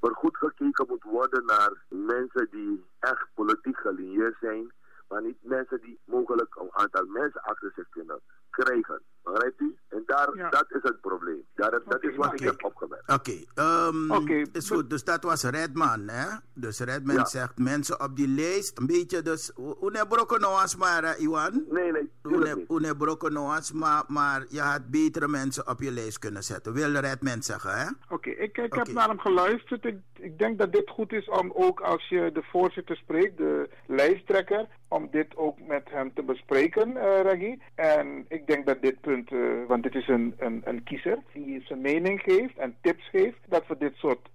[0.00, 4.72] er goed gekeken moet worden naar mensen die echt politiek gelinieerd zijn,
[5.08, 8.20] maar niet mensen die mogelijk een aantal mensen achter zich kunnen
[8.50, 9.02] krijgen.
[9.22, 9.76] Begrijpt u?
[9.88, 10.50] En daar, ja.
[10.50, 11.44] dat is het probleem.
[11.54, 12.38] Daar, dat okay, is wat okay.
[12.38, 13.12] ik heb opgemerkt.
[13.12, 13.88] Oké, okay.
[13.88, 14.46] um, okay.
[14.52, 14.81] is goed.
[14.92, 16.26] Dus dat was Redman, hè?
[16.54, 17.24] Dus Redman ja.
[17.24, 19.52] zegt mensen op die lijst, een beetje dus...
[19.82, 21.64] Une broken noas maar, uh, Iwan?
[21.70, 22.66] Nee, nee.
[22.68, 26.72] Une broken noas, maar, maar je had betere mensen op je lijst kunnen zetten.
[26.72, 27.86] Wil Redman zeggen, hè?
[28.08, 29.84] Oké, ik, ik heb naar hem geluisterd.
[29.84, 33.68] Ik, ik denk dat dit goed is om ook als je de voorzitter spreekt, de
[33.86, 37.54] lijsttrekker, om dit ook met hem te bespreken, uh.
[37.74, 41.62] En ik denk dat dit punt, uh, want dit is een, een, een kiezer die
[41.64, 44.30] zijn mening geeft en tips geeft, dat we dit soort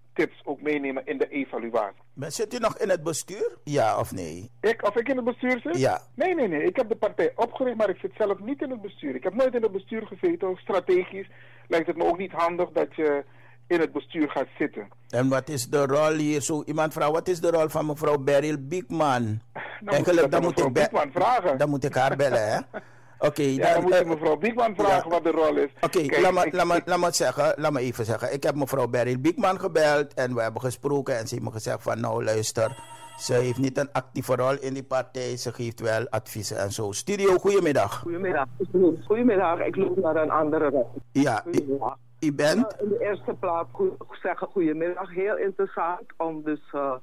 [0.68, 2.02] meenemen in de evaluatie.
[2.14, 3.50] Maar zit u nog in het bestuur?
[3.64, 4.52] Ja of nee?
[4.62, 5.78] Ik, of ik in het bestuur zit?
[5.78, 6.02] Ja.
[6.16, 6.64] Nee, nee, nee.
[6.64, 9.16] Ik heb de partij opgericht, maar ik zit zelf niet in het bestuur.
[9.16, 10.56] Ik heb nooit in het bestuur gezeten.
[10.58, 11.30] Strategisch
[11.68, 13.24] lijkt het me ook niet handig dat je
[13.68, 14.88] in het bestuur gaat zitten.
[15.10, 16.42] En wat is de rol hier?
[16.42, 19.42] Zo iemand vraagt, wat is de rol van mevrouw Beryl Biekman?
[19.80, 21.58] Nou, Eigenlijk, dan moet ik Biekman vragen.
[21.58, 22.60] Dan moet ik haar bellen, hè?
[23.20, 25.10] Oké, okay, ja, dan, moet je mevrouw Biekman vragen ja.
[25.10, 25.70] wat de rol is.
[25.82, 28.34] Oké, okay, laat, me, laat, me, laat, me zeggen, laat me even zeggen.
[28.34, 31.84] Ik heb mevrouw Beryl Biekman gebeld en we hebben gesproken en ze heeft me gezegd
[31.84, 32.78] van nou luister,
[33.18, 36.92] ze heeft niet een actieve rol in die partij, ze geeft wel adviezen en zo.
[36.92, 38.00] Studio, goedemiddag.
[38.00, 38.48] Goedemiddag.
[39.06, 40.90] Goedemiddag, ik loop naar een andere rol.
[41.12, 41.44] Ja,
[42.20, 42.76] u bent?
[42.80, 45.14] In de eerste plaats go zeggen goedemiddag.
[45.14, 46.94] Heel interessant om dus uh,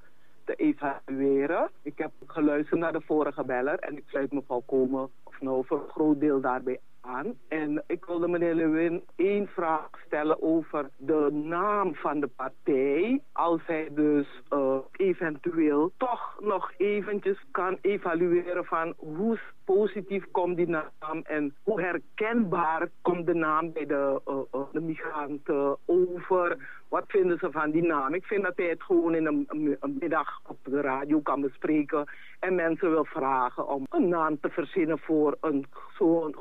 [0.45, 1.71] te evalueren.
[1.83, 5.91] Ik heb geluisterd naar de vorige beller en ik sluit me volkomen nou voor een
[5.91, 7.35] groot deel daarbij aan.
[7.49, 13.23] En ik wilde meneer Lewin één vraag stellen over de naam van de partij.
[13.33, 20.69] Als hij dus uh, eventueel toch nog eventjes kan evalueren van hoe positief komt die
[20.69, 26.57] naam en hoe herkenbaar komt de naam bij de, uh, uh, de migranten over.
[26.89, 28.15] Wat vinden ze van die naam?
[28.15, 32.09] Ik vind dat hij het gewoon in een, middag op de radio kan bespreken
[32.41, 35.67] en mensen wil vragen om een naam te verzinnen voor een
[35.99, 36.35] zo'n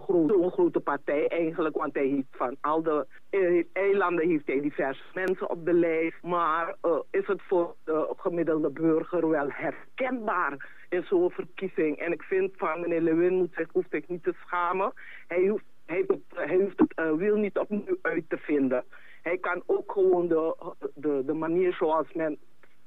[0.51, 1.75] grote partij eigenlijk.
[1.75, 3.05] Want hij heeft van al de
[3.73, 6.23] eilanden heeft hij diverse mensen op de lijst.
[6.23, 6.75] Maar
[7.11, 11.97] is het voor de gemiddelde burger wel herkenbaar in zo'n verkiezing?
[11.97, 14.93] En ik vind van meneer Lewin moet zich, hoeft zich niet te schamen.
[15.27, 18.83] Hij hoeft, hij heeft het, uh, wiel niet opnieuw uit te vinden.
[19.21, 20.55] Hij kan ook gewoon de,
[20.95, 22.37] de, de manier zoals men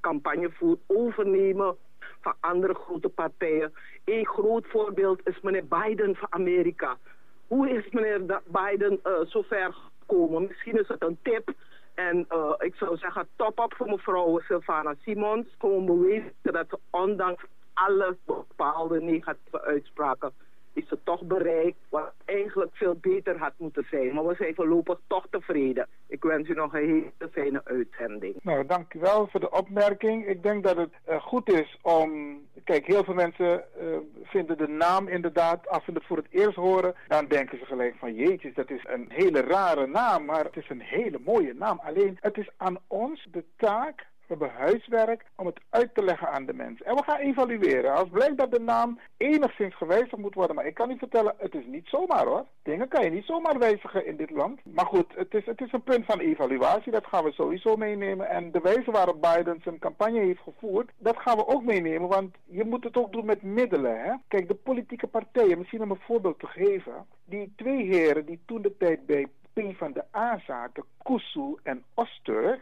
[0.00, 1.76] campagne voert overnemen
[2.20, 3.72] van andere grote partijen.
[4.04, 6.98] Een groot voorbeeld is meneer Biden van Amerika.
[7.46, 10.46] Hoe is meneer Biden uh, zo ver gekomen?
[10.46, 11.52] Misschien is het een tip.
[11.94, 15.46] En uh, ik zou zeggen, top op voor mevrouw Sylvana Simons.
[15.58, 17.44] Gewoon bewezen dat ze ondanks
[17.76, 20.32] alle bepaalde negatieve uitspraken
[20.76, 24.14] is het toch bereikt wat eigenlijk veel beter had moeten zijn.
[24.14, 25.86] Maar we zijn voorlopig toch tevreden.
[26.06, 28.34] Ik wens u nog een hele fijne uitzending.
[28.42, 30.26] Nou, dank u wel voor de opmerking.
[30.26, 32.38] Ik denk dat het eh, goed is om...
[32.64, 33.86] Kijk, heel veel mensen eh,
[34.22, 35.68] vinden de naam inderdaad...
[35.68, 38.14] als ze het voor het eerst horen, dan denken ze gelijk van...
[38.14, 41.80] jeetjes, dat is een hele rare naam, maar het is een hele mooie naam.
[41.84, 46.28] Alleen, het is aan ons de taak we hebben huiswerk om het uit te leggen
[46.28, 46.86] aan de mensen.
[46.86, 47.94] En we gaan evalueren.
[47.94, 50.56] Als blijkt dat de naam enigszins gewijzigd moet worden.
[50.56, 52.46] Maar ik kan u vertellen, het is niet zomaar hoor.
[52.62, 54.60] Dingen kan je niet zomaar wijzigen in dit land.
[54.64, 56.92] Maar goed, het is, het is een punt van evaluatie.
[56.92, 58.28] Dat gaan we sowieso meenemen.
[58.28, 62.08] En de wijze waarop Biden zijn campagne heeft gevoerd, dat gaan we ook meenemen.
[62.08, 64.00] Want je moet het ook doen met middelen.
[64.00, 64.12] Hè?
[64.28, 67.06] Kijk, de politieke partijen, misschien om een voorbeeld te geven.
[67.24, 71.84] Die twee heren die toen de tijd bij P van de A zaten, Kusu en
[71.94, 72.60] Osterg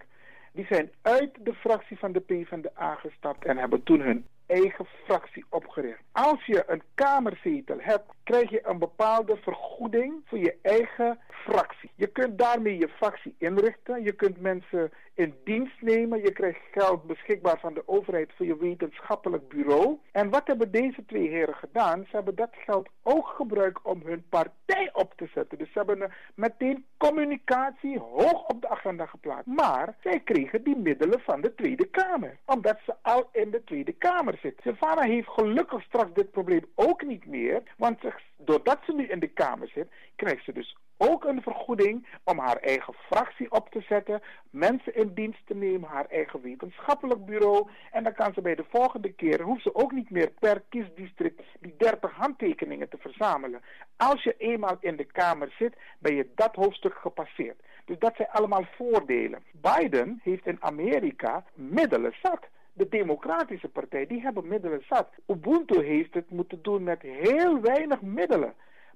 [0.54, 5.44] die zijn uit de fractie van de PvdA gestapt en hebben toen hun eigen fractie
[5.48, 6.02] opgericht.
[6.12, 11.90] Als je een kamerzetel hebt, krijg je een bepaalde vergoeding voor je eigen fractie.
[11.94, 14.02] Je kunt daarmee je fractie inrichten.
[14.02, 16.22] Je kunt mensen in dienst nemen.
[16.22, 19.98] Je krijgt geld beschikbaar van de overheid voor je wetenschappelijk bureau.
[20.12, 22.04] En wat hebben deze twee heren gedaan?
[22.04, 25.58] Ze hebben dat geld ook gebruikt om hun partij op te zetten.
[25.58, 29.46] Dus ze hebben meteen communicatie hoog op de agenda geplaatst.
[29.46, 32.38] Maar zij kregen die middelen van de Tweede Kamer.
[32.44, 34.60] Omdat ze al in de Tweede Kamer zit.
[34.62, 37.62] Savannah heeft gelukkig straks dit probleem ook niet meer.
[37.76, 38.00] Want
[38.36, 42.56] doordat ze nu in de Kamer zit, krijgt ze dus ook een vergoeding om haar
[42.56, 47.68] eigen fractie op te zetten, mensen in dienst te nemen, haar eigen wetenschappelijk bureau.
[47.92, 51.42] En dan kan ze bij de volgende keer, hoeft ze ook niet meer per kiesdistrict
[51.60, 53.60] die 30 handtekeningen te verzamelen.
[53.96, 57.62] Als je eenmaal in de Kamer zit, ben je dat hoofdstuk gepasseerd.
[57.84, 59.42] Dus dat zijn allemaal voordelen.
[59.52, 62.40] Biden heeft in Amerika middelen zat.
[62.72, 65.08] De Democratische Partij, die hebben middelen zat.
[65.26, 68.54] Ubuntu heeft het moeten doen met heel weinig middelen.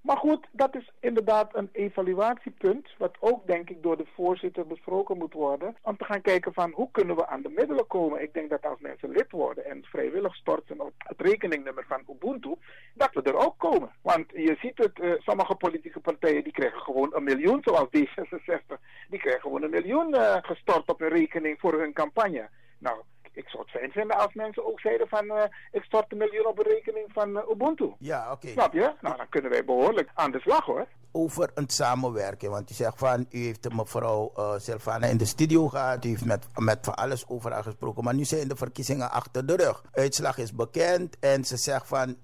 [0.08, 5.18] Maar goed, dat is inderdaad een evaluatiepunt, wat ook denk ik door de voorzitter besproken
[5.18, 8.22] moet worden, om te gaan kijken van hoe kunnen we aan de middelen komen.
[8.22, 12.54] Ik denk dat als mensen lid worden en vrijwillig storten op het rekeningnummer van Ubuntu,
[12.94, 13.90] dat we er ook komen.
[14.02, 18.78] Want je ziet het, uh, sommige politieke partijen die krijgen gewoon een miljoen, zoals D66,
[19.08, 22.48] die krijgen gewoon een miljoen uh, gestort op hun rekening voor hun campagne.
[22.78, 22.98] Nou,
[23.32, 26.46] ik zou het fijn vinden als mensen ook zeiden van uh, ik stort een miljoen
[26.46, 27.92] op een rekening van uh, Ubuntu.
[27.98, 28.48] Ja, oké.
[28.48, 28.92] Snap je?
[29.00, 30.86] Nou, dan kunnen wij behoorlijk aan de slag hoor.
[31.12, 35.68] Over een samenwerken, want u zegt van u heeft mevrouw uh, Silvana in de studio
[35.68, 39.10] gehad, u heeft met, met van alles over haar gesproken, maar nu zijn de verkiezingen
[39.10, 39.82] achter de rug.
[39.92, 42.16] Uitslag is bekend en ze zegt van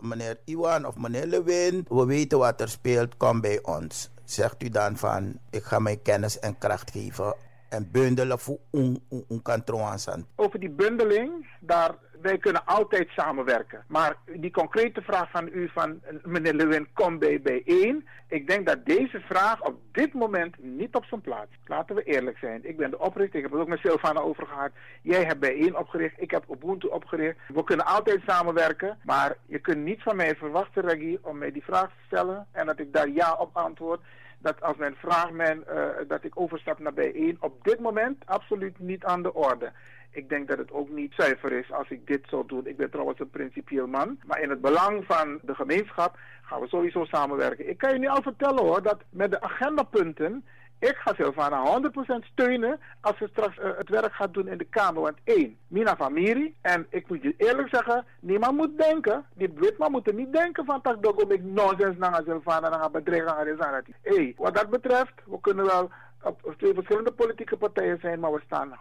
[0.00, 4.10] meneer Iwan of meneer Lewin, we weten wat er speelt, kom bij ons.
[4.24, 7.34] Zegt u dan van ik ga mijn kennis en kracht geven
[7.72, 9.94] en bundelen voor een, een kantoor
[10.36, 13.84] Over die bundeling, daar, wij kunnen altijd samenwerken.
[13.88, 18.08] Maar die concrete vraag van u, van meneer Lewin, kom bij bijeen.
[18.28, 21.50] Ik denk dat deze vraag op dit moment niet op zijn plaats.
[21.66, 22.68] Laten we eerlijk zijn.
[22.68, 24.70] Ik ben de oprichter, ik heb het ook met Silvana over gehad.
[25.02, 27.36] Jij hebt bijeen opgericht, ik heb Ubuntu opgericht.
[27.48, 31.64] We kunnen altijd samenwerken, maar je kunt niet van mij verwachten, Reggie, om mij die
[31.64, 34.00] vraag te stellen en dat ik daar ja op antwoord
[34.42, 38.78] dat als men vraagt men, uh, dat ik overstap naar bijeen, op dit moment absoluut
[38.78, 39.72] niet aan de orde.
[40.10, 42.66] Ik denk dat het ook niet zuiver is als ik dit zou doen.
[42.66, 44.18] Ik ben trouwens een principieel man.
[44.26, 47.68] Maar in het belang van de gemeenschap gaan we sowieso samenwerken.
[47.68, 50.44] Ik kan je nu al vertellen hoor, dat met de agendapunten
[50.82, 51.80] ik ga Silvana
[52.22, 55.02] 100% steunen als ze straks uh, het werk gaat doen in de Kamer.
[55.02, 56.54] Want één, Mina Famiri.
[56.60, 60.64] En ik moet je eerlijk zeggen, niemand moet denken, die Witman moet er niet denken
[60.64, 65.40] van dat ik ik nonsens naar Silvana naar bedreigen aan Hé, wat dat betreft, we
[65.40, 65.90] kunnen wel
[66.22, 68.78] op twee verschillende politieke partijen zijn, maar we staan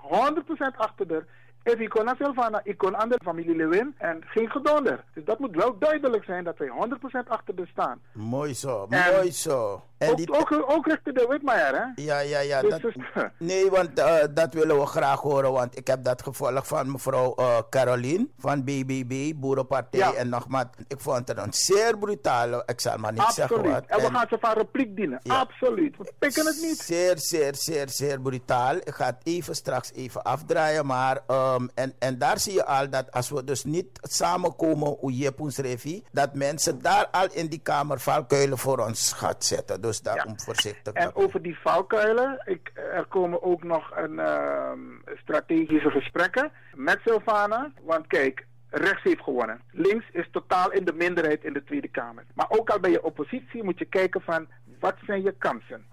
[0.74, 1.24] 100% achter de
[1.64, 5.04] If ik kon naar Silvana, ik kon aan de familie Lewin en geen gedonder.
[5.14, 8.00] Dus dat moet wel duidelijk zijn dat wij 100% achter de staan.
[8.12, 9.84] Mooi zo, mooi zo.
[10.02, 10.34] En ook, die...
[10.34, 12.04] ook, ook richting de Witmaier, hè?
[12.04, 12.62] Ja, ja, ja.
[12.62, 12.96] Dus dat, dus-
[13.50, 15.52] nee, want uh, dat willen we graag horen.
[15.52, 20.00] Want ik heb dat gevolgd van mevrouw uh, Caroline van BBB, Boerenpartij.
[20.00, 20.14] Ja.
[20.14, 23.86] En nogmaals, ik vond het een zeer brutale, ik zal maar niet zeggen wat.
[23.86, 25.20] En we gaan ze van repliek dienen.
[25.24, 25.40] Ja.
[25.40, 25.98] Absoluut.
[25.98, 26.78] We pikken het niet.
[26.78, 28.76] Zeer, zeer, zeer, zeer brutaal.
[28.76, 30.86] Ik ga het even straks even afdraaien.
[30.86, 35.18] Maar, um, en, en daar zie je al dat als we dus niet samenkomen, hoe
[35.18, 39.82] je Revi, dat mensen daar al in die kamer valkuilen voor ons gaat zetten.
[39.82, 40.94] Dus daarom voorzichtig.
[40.94, 44.80] En over die valkuilen, ik, er komen ook nog een, ehm,
[45.16, 47.72] strategische gesprekken met Silvana.
[47.82, 49.62] Want kijk, rechts heeft gewonnen.
[49.72, 52.24] Links is totaal in de minderheid in de Tweede Kamer.
[52.34, 54.48] Maar ook al bij je oppositie moet je kijken van
[54.80, 55.86] wat zijn je kansen.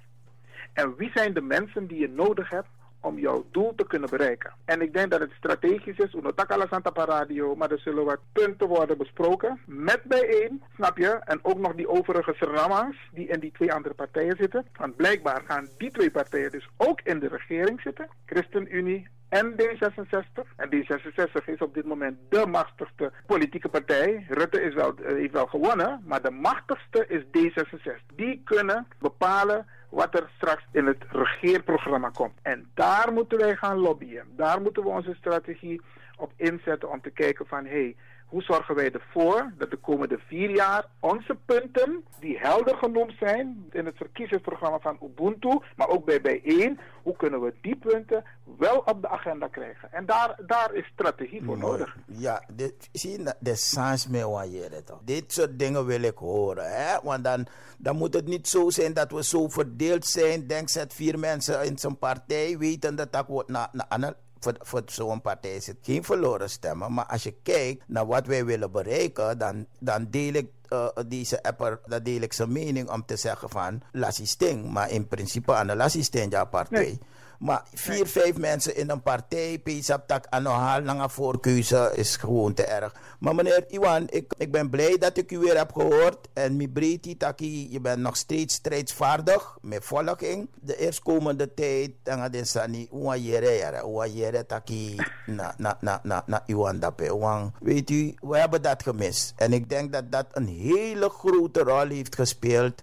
[0.73, 2.69] En wie zijn de mensen die je nodig hebt
[3.01, 4.53] om jouw doel te kunnen bereiken.
[4.65, 8.69] En ik denk dat het strategisch is, Unotaka Santa Radio, maar er zullen wat punten
[8.69, 9.61] worden besproken.
[9.67, 11.09] Met bijeen, snap je?
[11.25, 14.67] En ook nog die overige Surinamers die in die twee andere partijen zitten.
[14.77, 18.09] Want blijkbaar gaan die twee partijen dus ook in de regering zitten.
[18.27, 20.47] ChristenUnie en D66.
[20.57, 24.27] En D66 is op dit moment de machtigste politieke partij.
[24.29, 28.03] Rutte is wel, eh, heeft wel gewonnen, maar de machtigste is D66.
[28.15, 32.39] Die kunnen bepalen wat er straks in het regeerprogramma komt.
[32.43, 34.27] En daar moeten wij gaan lobbyen.
[34.37, 35.81] Daar moeten we onze strategie
[36.17, 37.65] op inzetten om te kijken van...
[37.65, 37.97] hé, hey,
[38.29, 43.67] hoe zorgen wij ervoor dat de komende vier jaar onze punten, die helder genoemd zijn
[43.73, 48.25] in het verkiezingsprogramma van Ubuntu, maar ook bij bijeen, hoe kunnen we die punten
[48.59, 49.93] wel op de agenda krijgen?
[49.93, 51.97] En daar, daar is strategie voor nodig.
[52.07, 55.01] Ja, dit, zie je, de sans me wanneer toch.
[55.05, 56.99] Dit soort dingen wil ik horen, hè?
[57.03, 57.47] Want dan,
[57.79, 60.47] dan moet het niet zo zijn dat we zo verdeeld zijn.
[60.47, 64.83] Denk zet vier mensen in zijn partij, weten dat dat wordt naar na, voor, voor
[64.87, 66.93] zo'n partij is het geen verloren stemmen.
[66.93, 71.43] Maar als je kijkt naar wat wij willen bereiken, dan, dan deel ik uh, deze
[71.43, 74.71] apper, dat deel ik zijn mening om te zeggen van Lassisting.
[74.71, 76.99] Maar in principe aan de ja partij.
[77.39, 79.63] Maar vier, vijf mensen in een partij,
[80.07, 82.95] tak anohaal naar voorkeuze is gewoon te erg.
[83.19, 86.29] Maar meneer Iwan, ik, ik ben blij dat ik u weer heb gehoord.
[86.33, 90.49] En mi breedte taki, je bent nog steeds strijdsvaardig met volking.
[90.61, 96.23] De eerstkomende tijd, dan de sani, uwa jere uwa jere taki na, na, na, na,
[96.27, 97.51] na Iwan dape.
[97.61, 99.33] Weet u, we hebben dat gemist.
[99.37, 102.83] En ik denk dat dat een hele grote rol heeft gespeeld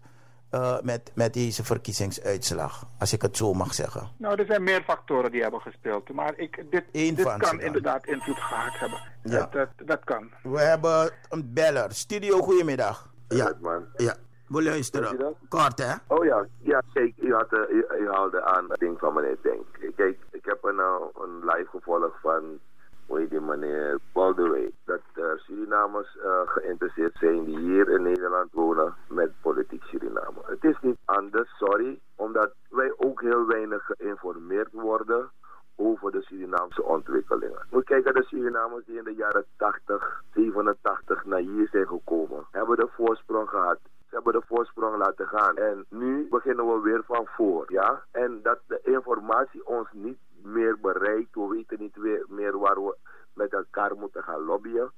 [0.56, 4.10] uh, met, met deze verkiezingsuitslag, als ik het zo mag zeggen?
[4.18, 6.14] Nou, er zijn meer factoren die hebben gespeeld.
[6.14, 9.00] Maar ik, dit, dit kan inderdaad invloed gehad hebben.
[9.24, 9.40] Ja.
[9.40, 10.32] Dat, dat, dat, kan.
[10.44, 11.92] We hebben een beller.
[11.92, 13.14] Studio, goedemiddag.
[13.28, 13.86] Ja, man.
[13.96, 14.16] Ja.
[14.48, 15.36] We luisteren.
[15.50, 15.94] Kort, hè?
[16.08, 17.24] Oh ja, ja zeker.
[17.24, 19.94] U, had, uh, u, u haalde aan het ding van meneer Denk.
[19.96, 22.60] Kijk, ik heb een, uh, een live gevolg van
[23.06, 28.52] hoe heet die meneer Baldwin, dat uh, Surinamers uh, geïnteresseerd zijn die hier in Nederland
[28.52, 30.40] wonen met politiek Suriname.
[30.46, 35.30] Het is niet anders, sorry, omdat wij ook heel weinig geïnformeerd worden
[35.76, 37.66] over de Surinaamse ontwikkelingen.
[37.70, 42.78] Moet kijken, de Surinamers die in de jaren 80, 87 naar hier zijn gekomen, hebben
[42.78, 43.80] de voorsprong gehad
[44.16, 45.58] hebben de voorsprong laten gaan.
[45.58, 48.04] En nu beginnen we weer van voor, ja.
[48.12, 51.36] En dat de informatie ons niet meer bereikt.
[51.36, 52.96] We weten niet meer waar we
[53.34, 54.92] met elkaar moeten gaan lobbyen.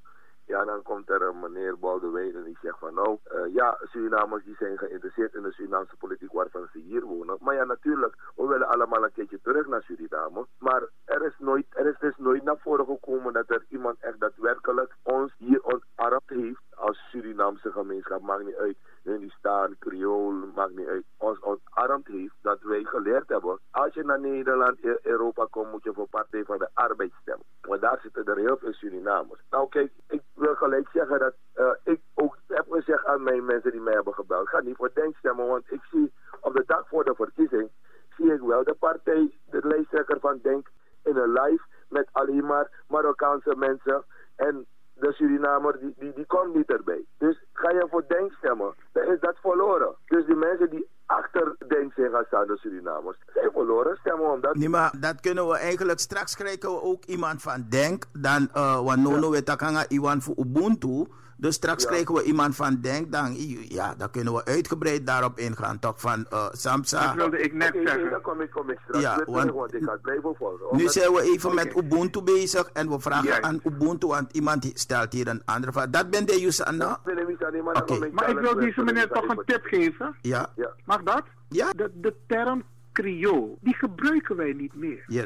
[0.58, 4.44] Ja, dan komt er een meneer Baldewijn en die zegt van nou, uh, ja, Surinamers
[4.44, 7.38] die zijn geïnteresseerd in de Surinaamse politiek waarvan ze hier wonen.
[7.40, 10.46] Maar ja, natuurlijk, we willen allemaal een keertje terug naar Suriname.
[10.60, 14.20] Maar er is, nooit, er is dus nooit naar voren gekomen dat er iemand echt
[14.20, 18.22] daadwerkelijk ons hier ontarmd heeft als Surinaamse gemeenschap.
[18.22, 21.06] Maakt niet uit Hindustan, Creool, maakt niet uit.
[21.18, 23.60] Ons ontarmd heeft dat wij geleerd hebben.
[23.72, 27.46] Als je naar Nederland, e- Europa komt, moet je voor Partij van de Arbeid stemmen.
[27.62, 29.42] Want daar zitten er heel veel Surinamers.
[29.50, 33.72] Nou kijk, ik wil gelijk zeggen dat uh, ik ook heb gezegd aan mijn mensen
[33.72, 34.42] die mij hebben gebeld.
[34.42, 37.70] Ik ga niet voor Denk stemmen, want ik zie op de dag voor de verkiezing,
[38.18, 40.68] zie ik wel de partij, de lijsttrekker van Denk,
[41.04, 44.04] in een live met alleen maar Marokkaanse mensen.
[44.36, 47.06] En de Surinamer, die, die, die komt niet erbij.
[47.18, 49.96] Dus ga je voor Denk stemmen, dan is dat verloren.
[50.06, 54.56] Dus die mensen die achter Denk zijn gaan staan, de Surinamers, zijn verloren stemmen omdat...
[54.56, 56.00] Nee, maar dat kunnen we eigenlijk...
[56.00, 59.30] Straks krijgen we ook iemand van Denk, dan uh, Wanono ja.
[59.30, 61.06] Wetakanga Iwan voor Ubuntu...
[61.38, 61.90] Dus straks ja.
[61.90, 63.36] krijgen we iemand van Denk, dan,
[63.68, 67.06] ja, dan kunnen we uitgebreid daarop ingaan, toch, van uh, Samsa.
[67.06, 68.10] Dat wilde ik net okay, zeggen.
[68.10, 70.78] Dan kom ik, kom ik straks ja, want, want ik ga blijven volgen.
[70.78, 71.64] Nu zijn we even okay.
[71.66, 73.42] met Ubuntu bezig en we vragen ja.
[73.42, 75.90] aan Ubuntu, want iemand stelt hier een andere vraag.
[75.90, 77.00] Dat ben de Yusanna?
[77.74, 78.10] Okay.
[78.12, 80.16] Maar ik wil deze meneer toch een tip geven.
[80.22, 80.52] Ja.
[80.56, 80.72] ja.
[80.86, 81.24] Mag dat?
[81.50, 81.72] Ja.
[81.72, 82.64] De, de term
[82.94, 85.04] Creool, die gebruiken wij niet meer.
[85.08, 85.24] Ja.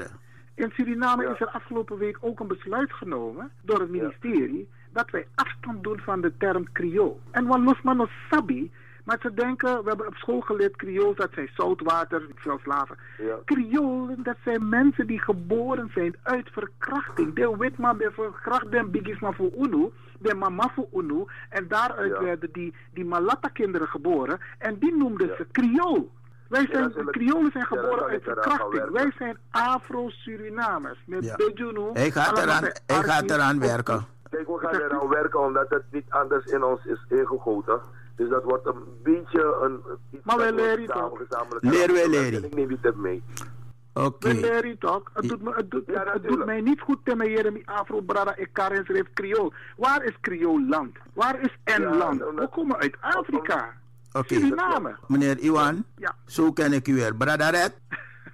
[0.55, 5.27] In Suriname is er afgelopen week ook een besluit genomen door het ministerie dat wij
[5.35, 7.19] afstand doen van de term Creool.
[7.31, 8.71] En wat los man sabi,
[9.03, 12.97] maar ze denken, we hebben op school geleerd Creool, dat zijn zoutwater, veel slaven.
[13.17, 13.37] Ja.
[13.45, 17.35] Creolen, dat zijn mensen die geboren zijn uit verkrachting.
[17.35, 21.25] De witman ben verkracht, den bigisma voor Unu, de mama voor Unu.
[21.49, 22.23] En daaruit ja.
[22.23, 24.39] werden die, die Malata-kinderen geboren.
[24.57, 25.35] En die noemden ja.
[25.35, 26.11] ze Creool.
[26.47, 28.89] Wij zijn, ja, Creolen zijn geboren uit verkrachting.
[28.89, 30.99] Wij zijn Afro-Surinamers.
[31.05, 31.35] Met ja.
[31.35, 31.89] Bejunu.
[31.93, 34.05] Hij gaat eraan, hij gaat eraan werken.
[34.31, 37.81] Kijk, we gaan eraan werken omdat het niet anders in ons is ingegoten.
[38.15, 39.81] Dus dat wordt een beetje een...
[40.23, 41.19] Maar wij leren toch?
[41.59, 42.43] Leren wij leren.
[42.43, 43.23] Ik neem het mee.
[43.93, 44.07] Oké.
[44.07, 44.35] Okay.
[44.35, 45.03] We leren toch?
[45.13, 48.35] Het doet, me, het doet, ja, het doet mij niet goed te Jeremy Afro Brada
[48.35, 49.53] Ekarin schreef Creool.
[49.77, 50.97] Waar is Creool land?
[51.13, 52.19] Waar is N-land?
[52.19, 53.73] Ja, we komen uit Afrika.
[54.11, 54.19] Oké.
[54.19, 54.37] Okay.
[54.37, 54.95] Suriname.
[55.07, 56.15] Meneer Iwan, ja.
[56.25, 57.15] zo ken ik u weer.
[57.15, 57.73] Brada Red?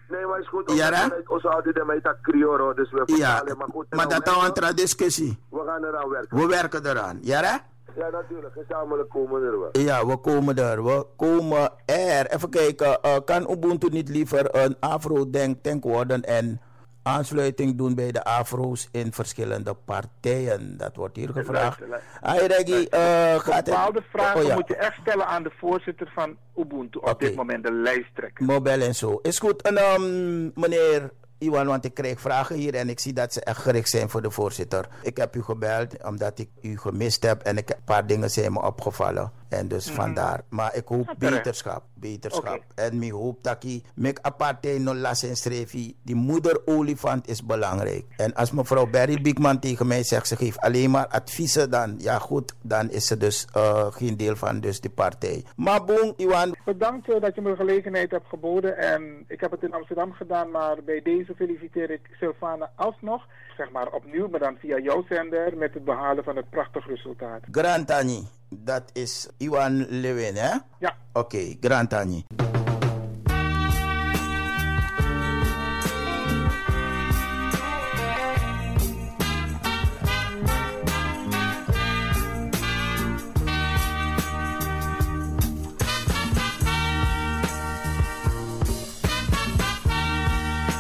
[0.10, 0.72] Nee, maar is goed.
[0.74, 1.10] Ja?
[1.28, 3.44] Onze ouderen mij dat crioro, dus we Ja.
[3.58, 5.40] Maar goed, maar dat is een tra- discussie.
[5.50, 6.38] We gaan eraan werken.
[6.38, 7.18] We werken eraan.
[7.22, 7.56] Ja, hè?
[8.02, 8.54] Ja, natuurlijk.
[8.54, 9.70] Gezamenlijk komen we er wel.
[9.72, 10.84] Ja, we komen er.
[10.84, 12.26] We komen er.
[12.28, 13.02] Even kijken.
[13.02, 16.62] eh, kan Ubuntu niet liever een Afro-denk worden en
[17.08, 20.78] aansluiting doen bij de Afro's in verschillende partijen?
[20.78, 21.80] Dat wordt hier gevraagd.
[22.22, 23.66] Hi Reggie, eh, gaat het?
[23.66, 24.54] Bepaalde vragen Oh, ja.
[24.56, 27.00] moet je echt stellen aan de voorzitter van Ubuntu.
[27.00, 28.46] Op dit moment de lijsttrekker.
[28.46, 29.20] Mobile en zo.
[29.22, 29.62] Is goed.
[29.62, 33.62] En ehm, meneer Iwan, want ik krijg vragen hier en ik zie dat ze echt
[33.62, 34.86] gericht zijn voor de voorzitter.
[35.02, 38.54] Ik heb u gebeld omdat ik u gemist heb en ik, een paar dingen zijn
[38.54, 39.32] me opgevallen.
[39.50, 39.96] En dus Mhm.
[39.96, 40.42] vandaar.
[40.50, 41.84] Maar ik hoop beterschap.
[41.94, 42.62] Beterschap.
[42.76, 45.72] En ik hoop dat ik met apartheid no las en schreef.
[46.02, 48.06] Die moeder olifant is belangrijk.
[48.18, 52.18] En als mevrouw Barry Biekman tegen mij zegt, ze geeft alleen maar adviezen, dan ja
[52.20, 55.44] goed, dan is ze dus eh, geen deel van dus die partij.
[55.56, 56.56] Maar boem, Iwan.
[56.66, 58.78] Bedankt eh, dat je me de gelegenheid hebt geboden.
[58.78, 63.26] En ik heb het in Amsterdam gedaan, maar bij deze feliciteer ik Sylvana alsnog.
[63.58, 67.42] Zeg maar opnieuw, maar dan via jouw zender met het behalen van het prachtig resultaat.
[67.52, 70.56] Grantani, dat is Iwan Lewin, hè?
[70.80, 70.96] Ja.
[71.14, 72.26] Oké, Grantani.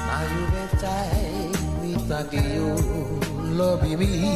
[0.07, 2.75] Now you been tight, me thanking you,
[3.59, 4.26] love me.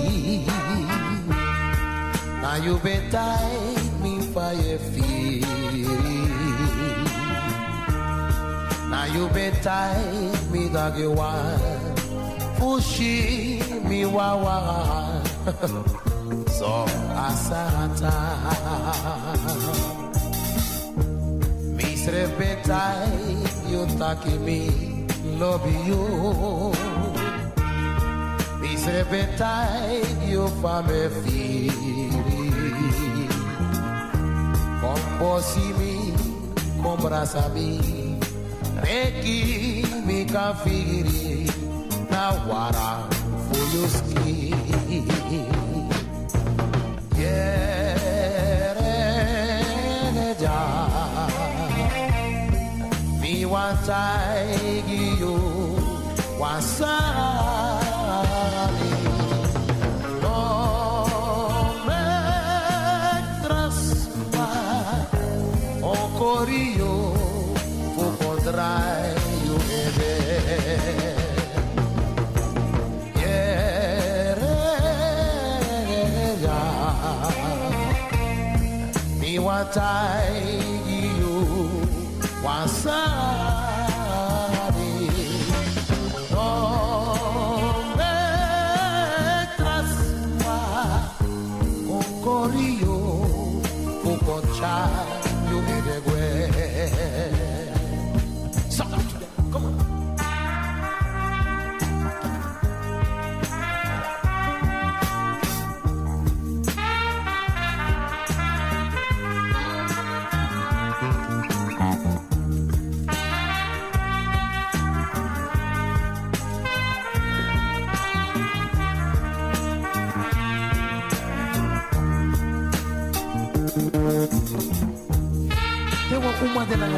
[2.52, 5.47] Now you been tight, me fire feeling.
[8.91, 11.62] Now you been tight, me dog you want,
[12.60, 15.24] pushy me wawa.
[16.52, 16.84] so
[17.24, 18.18] asata.
[21.78, 25.08] Me srebetai, you taki me,
[25.39, 26.04] love you.
[28.60, 32.11] Me srebetai, you fa me firi.
[34.82, 35.94] Come bossy me,
[36.82, 37.68] come brasa me,
[38.82, 41.46] reki me ka firi.
[42.10, 43.06] Na wara
[43.46, 44.58] for your skin.
[47.16, 47.94] Yeah,
[53.22, 53.86] me want
[66.22, 67.13] o corio
[67.95, 69.15] fu contrai
[69.45, 69.55] you
[69.86, 70.13] ebe.
[73.15, 74.36] Yeah,
[79.19, 80.70] me want I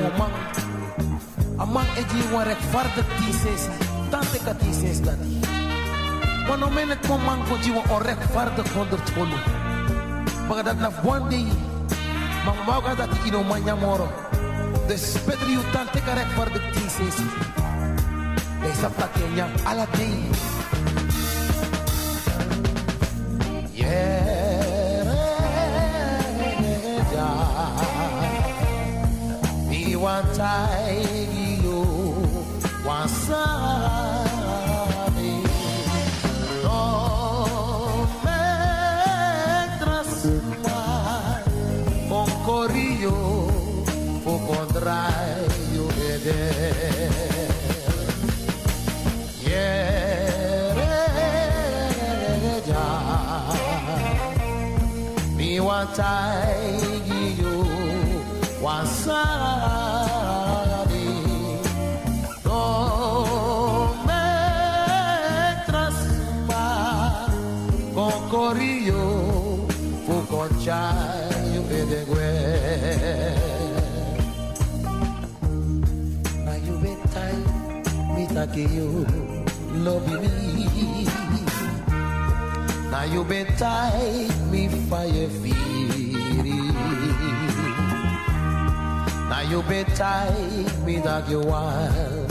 [0.03, 0.35] nang umang.
[1.59, 3.71] Amang eji warek farda tises.
[4.11, 5.39] Tante ka tises dati.
[6.43, 9.39] Wano menet mo mang ko jiwa orek farda konder tolu.
[10.51, 11.47] Mga dat na one day.
[12.43, 14.11] Mang mauga dati ino manya moro.
[14.91, 17.23] Des pedri u tante ka rek farda tises.
[18.59, 20.27] Desa prakenya ala day.
[55.95, 57.55] tagiyo
[58.63, 59.09] wasabi.
[62.45, 62.61] No
[64.07, 64.27] me
[65.67, 66.65] traspa
[67.95, 69.05] kokorio
[70.05, 72.31] fukochayo edegwe.
[76.45, 77.39] Na yubetai
[82.91, 85.72] na yubetai mi.
[89.49, 92.29] you betide me dog you wild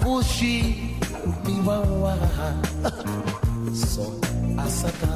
[0.00, 0.94] Pushy
[1.44, 2.16] me wawa
[3.74, 4.08] So
[4.56, 5.12] asaka.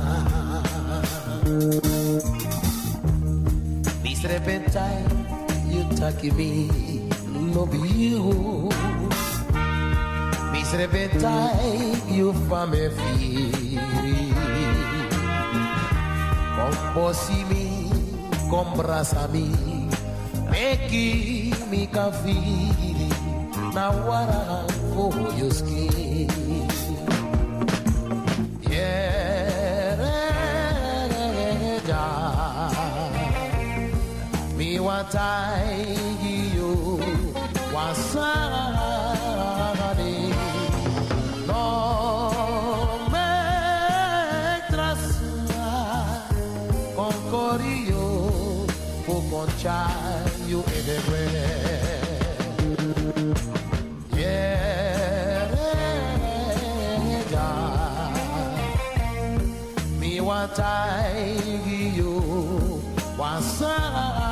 [4.03, 5.27] This repentine
[5.69, 6.69] you take me
[7.55, 8.69] no be you.
[10.53, 13.81] This repentine you for me feel.
[16.57, 17.91] Come bossy me,
[18.51, 19.70] come brass me
[20.61, 23.75] making me can feel it.
[23.75, 26.29] Now what I for your skin.
[34.59, 34.79] Me
[36.55, 36.75] you,
[60.31, 62.15] wa taigiyo
[63.19, 64.30] wa saa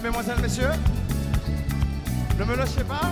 [0.00, 0.70] Mesdemoiselles, Messieurs,
[2.38, 3.10] ne me lâchez pas.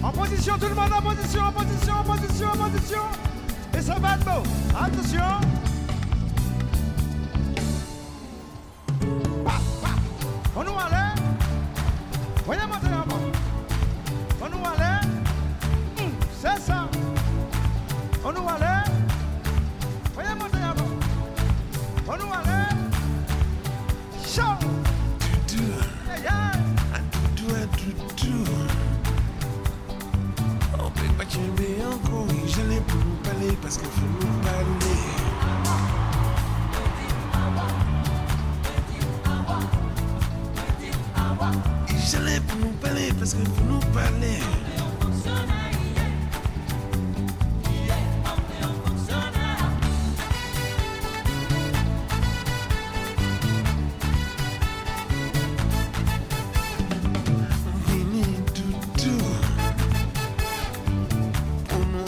[0.00, 3.02] En position, tout le monde en position, en position, en position, en position.
[3.76, 5.55] Et ça va de Attention.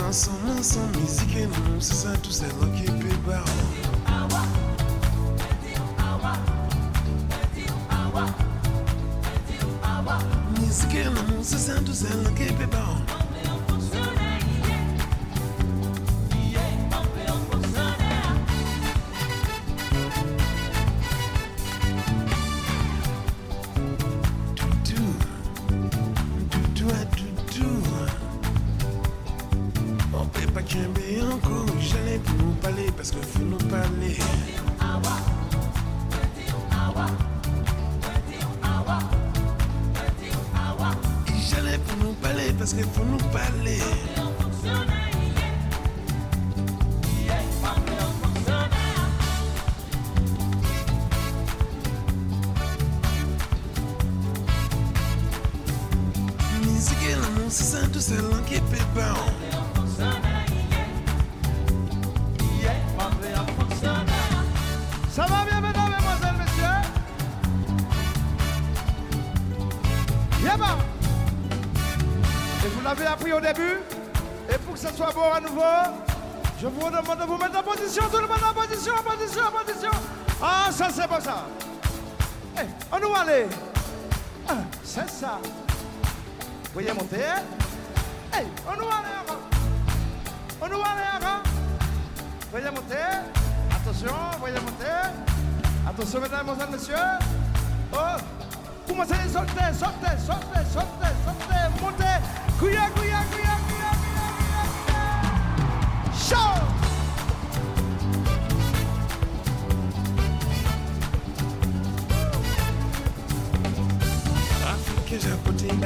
[0.09, 3.45] Ransom, ransom, musique et mon, c'est ça, tout c'est rock et pébar.
[10.59, 13.08] Musique et mon, c'est ça, tout c'est rock et pébar.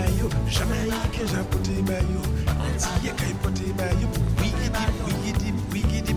[0.03, 0.29] by you.
[0.49, 2.23] Jamaicans are putting by you.
[2.49, 4.09] Antilles are putting by you.
[4.41, 6.15] Wiggity, wiggity, wiggity.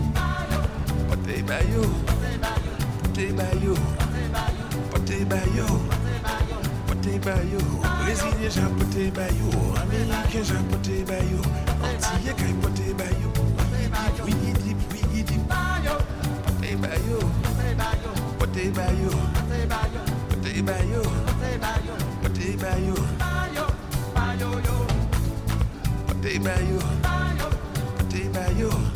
[1.08, 1.82] Putting by you.
[3.02, 3.74] Putting by you.
[4.90, 5.68] Putting by you.
[6.88, 7.62] Putting by you.
[8.04, 9.50] Brazilians are putting by you.
[9.82, 11.40] Americans are putting by you.
[11.82, 13.25] Antilles are.
[26.36, 26.78] Deep at you.
[28.10, 28.95] Deep at you.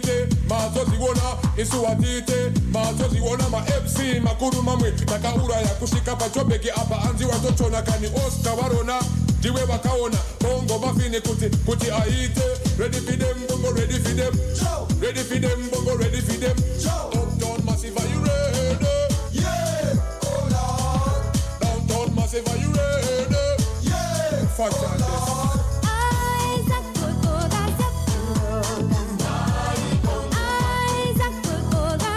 [0.00, 1.22] tite mazoziona
[1.56, 2.92] isuwa tite ma
[3.50, 9.02] mafc makuru mamwe takauraya kusvika pachobheki apa anzi watochona kani oscar varona
[9.38, 12.42] ndiwe vakaona bongo mafini kuti kuti aite.
[12.78, 14.34] Ready for them bongo ready for them.
[15.00, 16.56] Ready for them bongo ready for them.
[17.12, 18.88] Uptown massive are you ready?
[19.32, 23.64] Yeah hold on downtown massive are you ready?
[23.82, 24.46] Yeah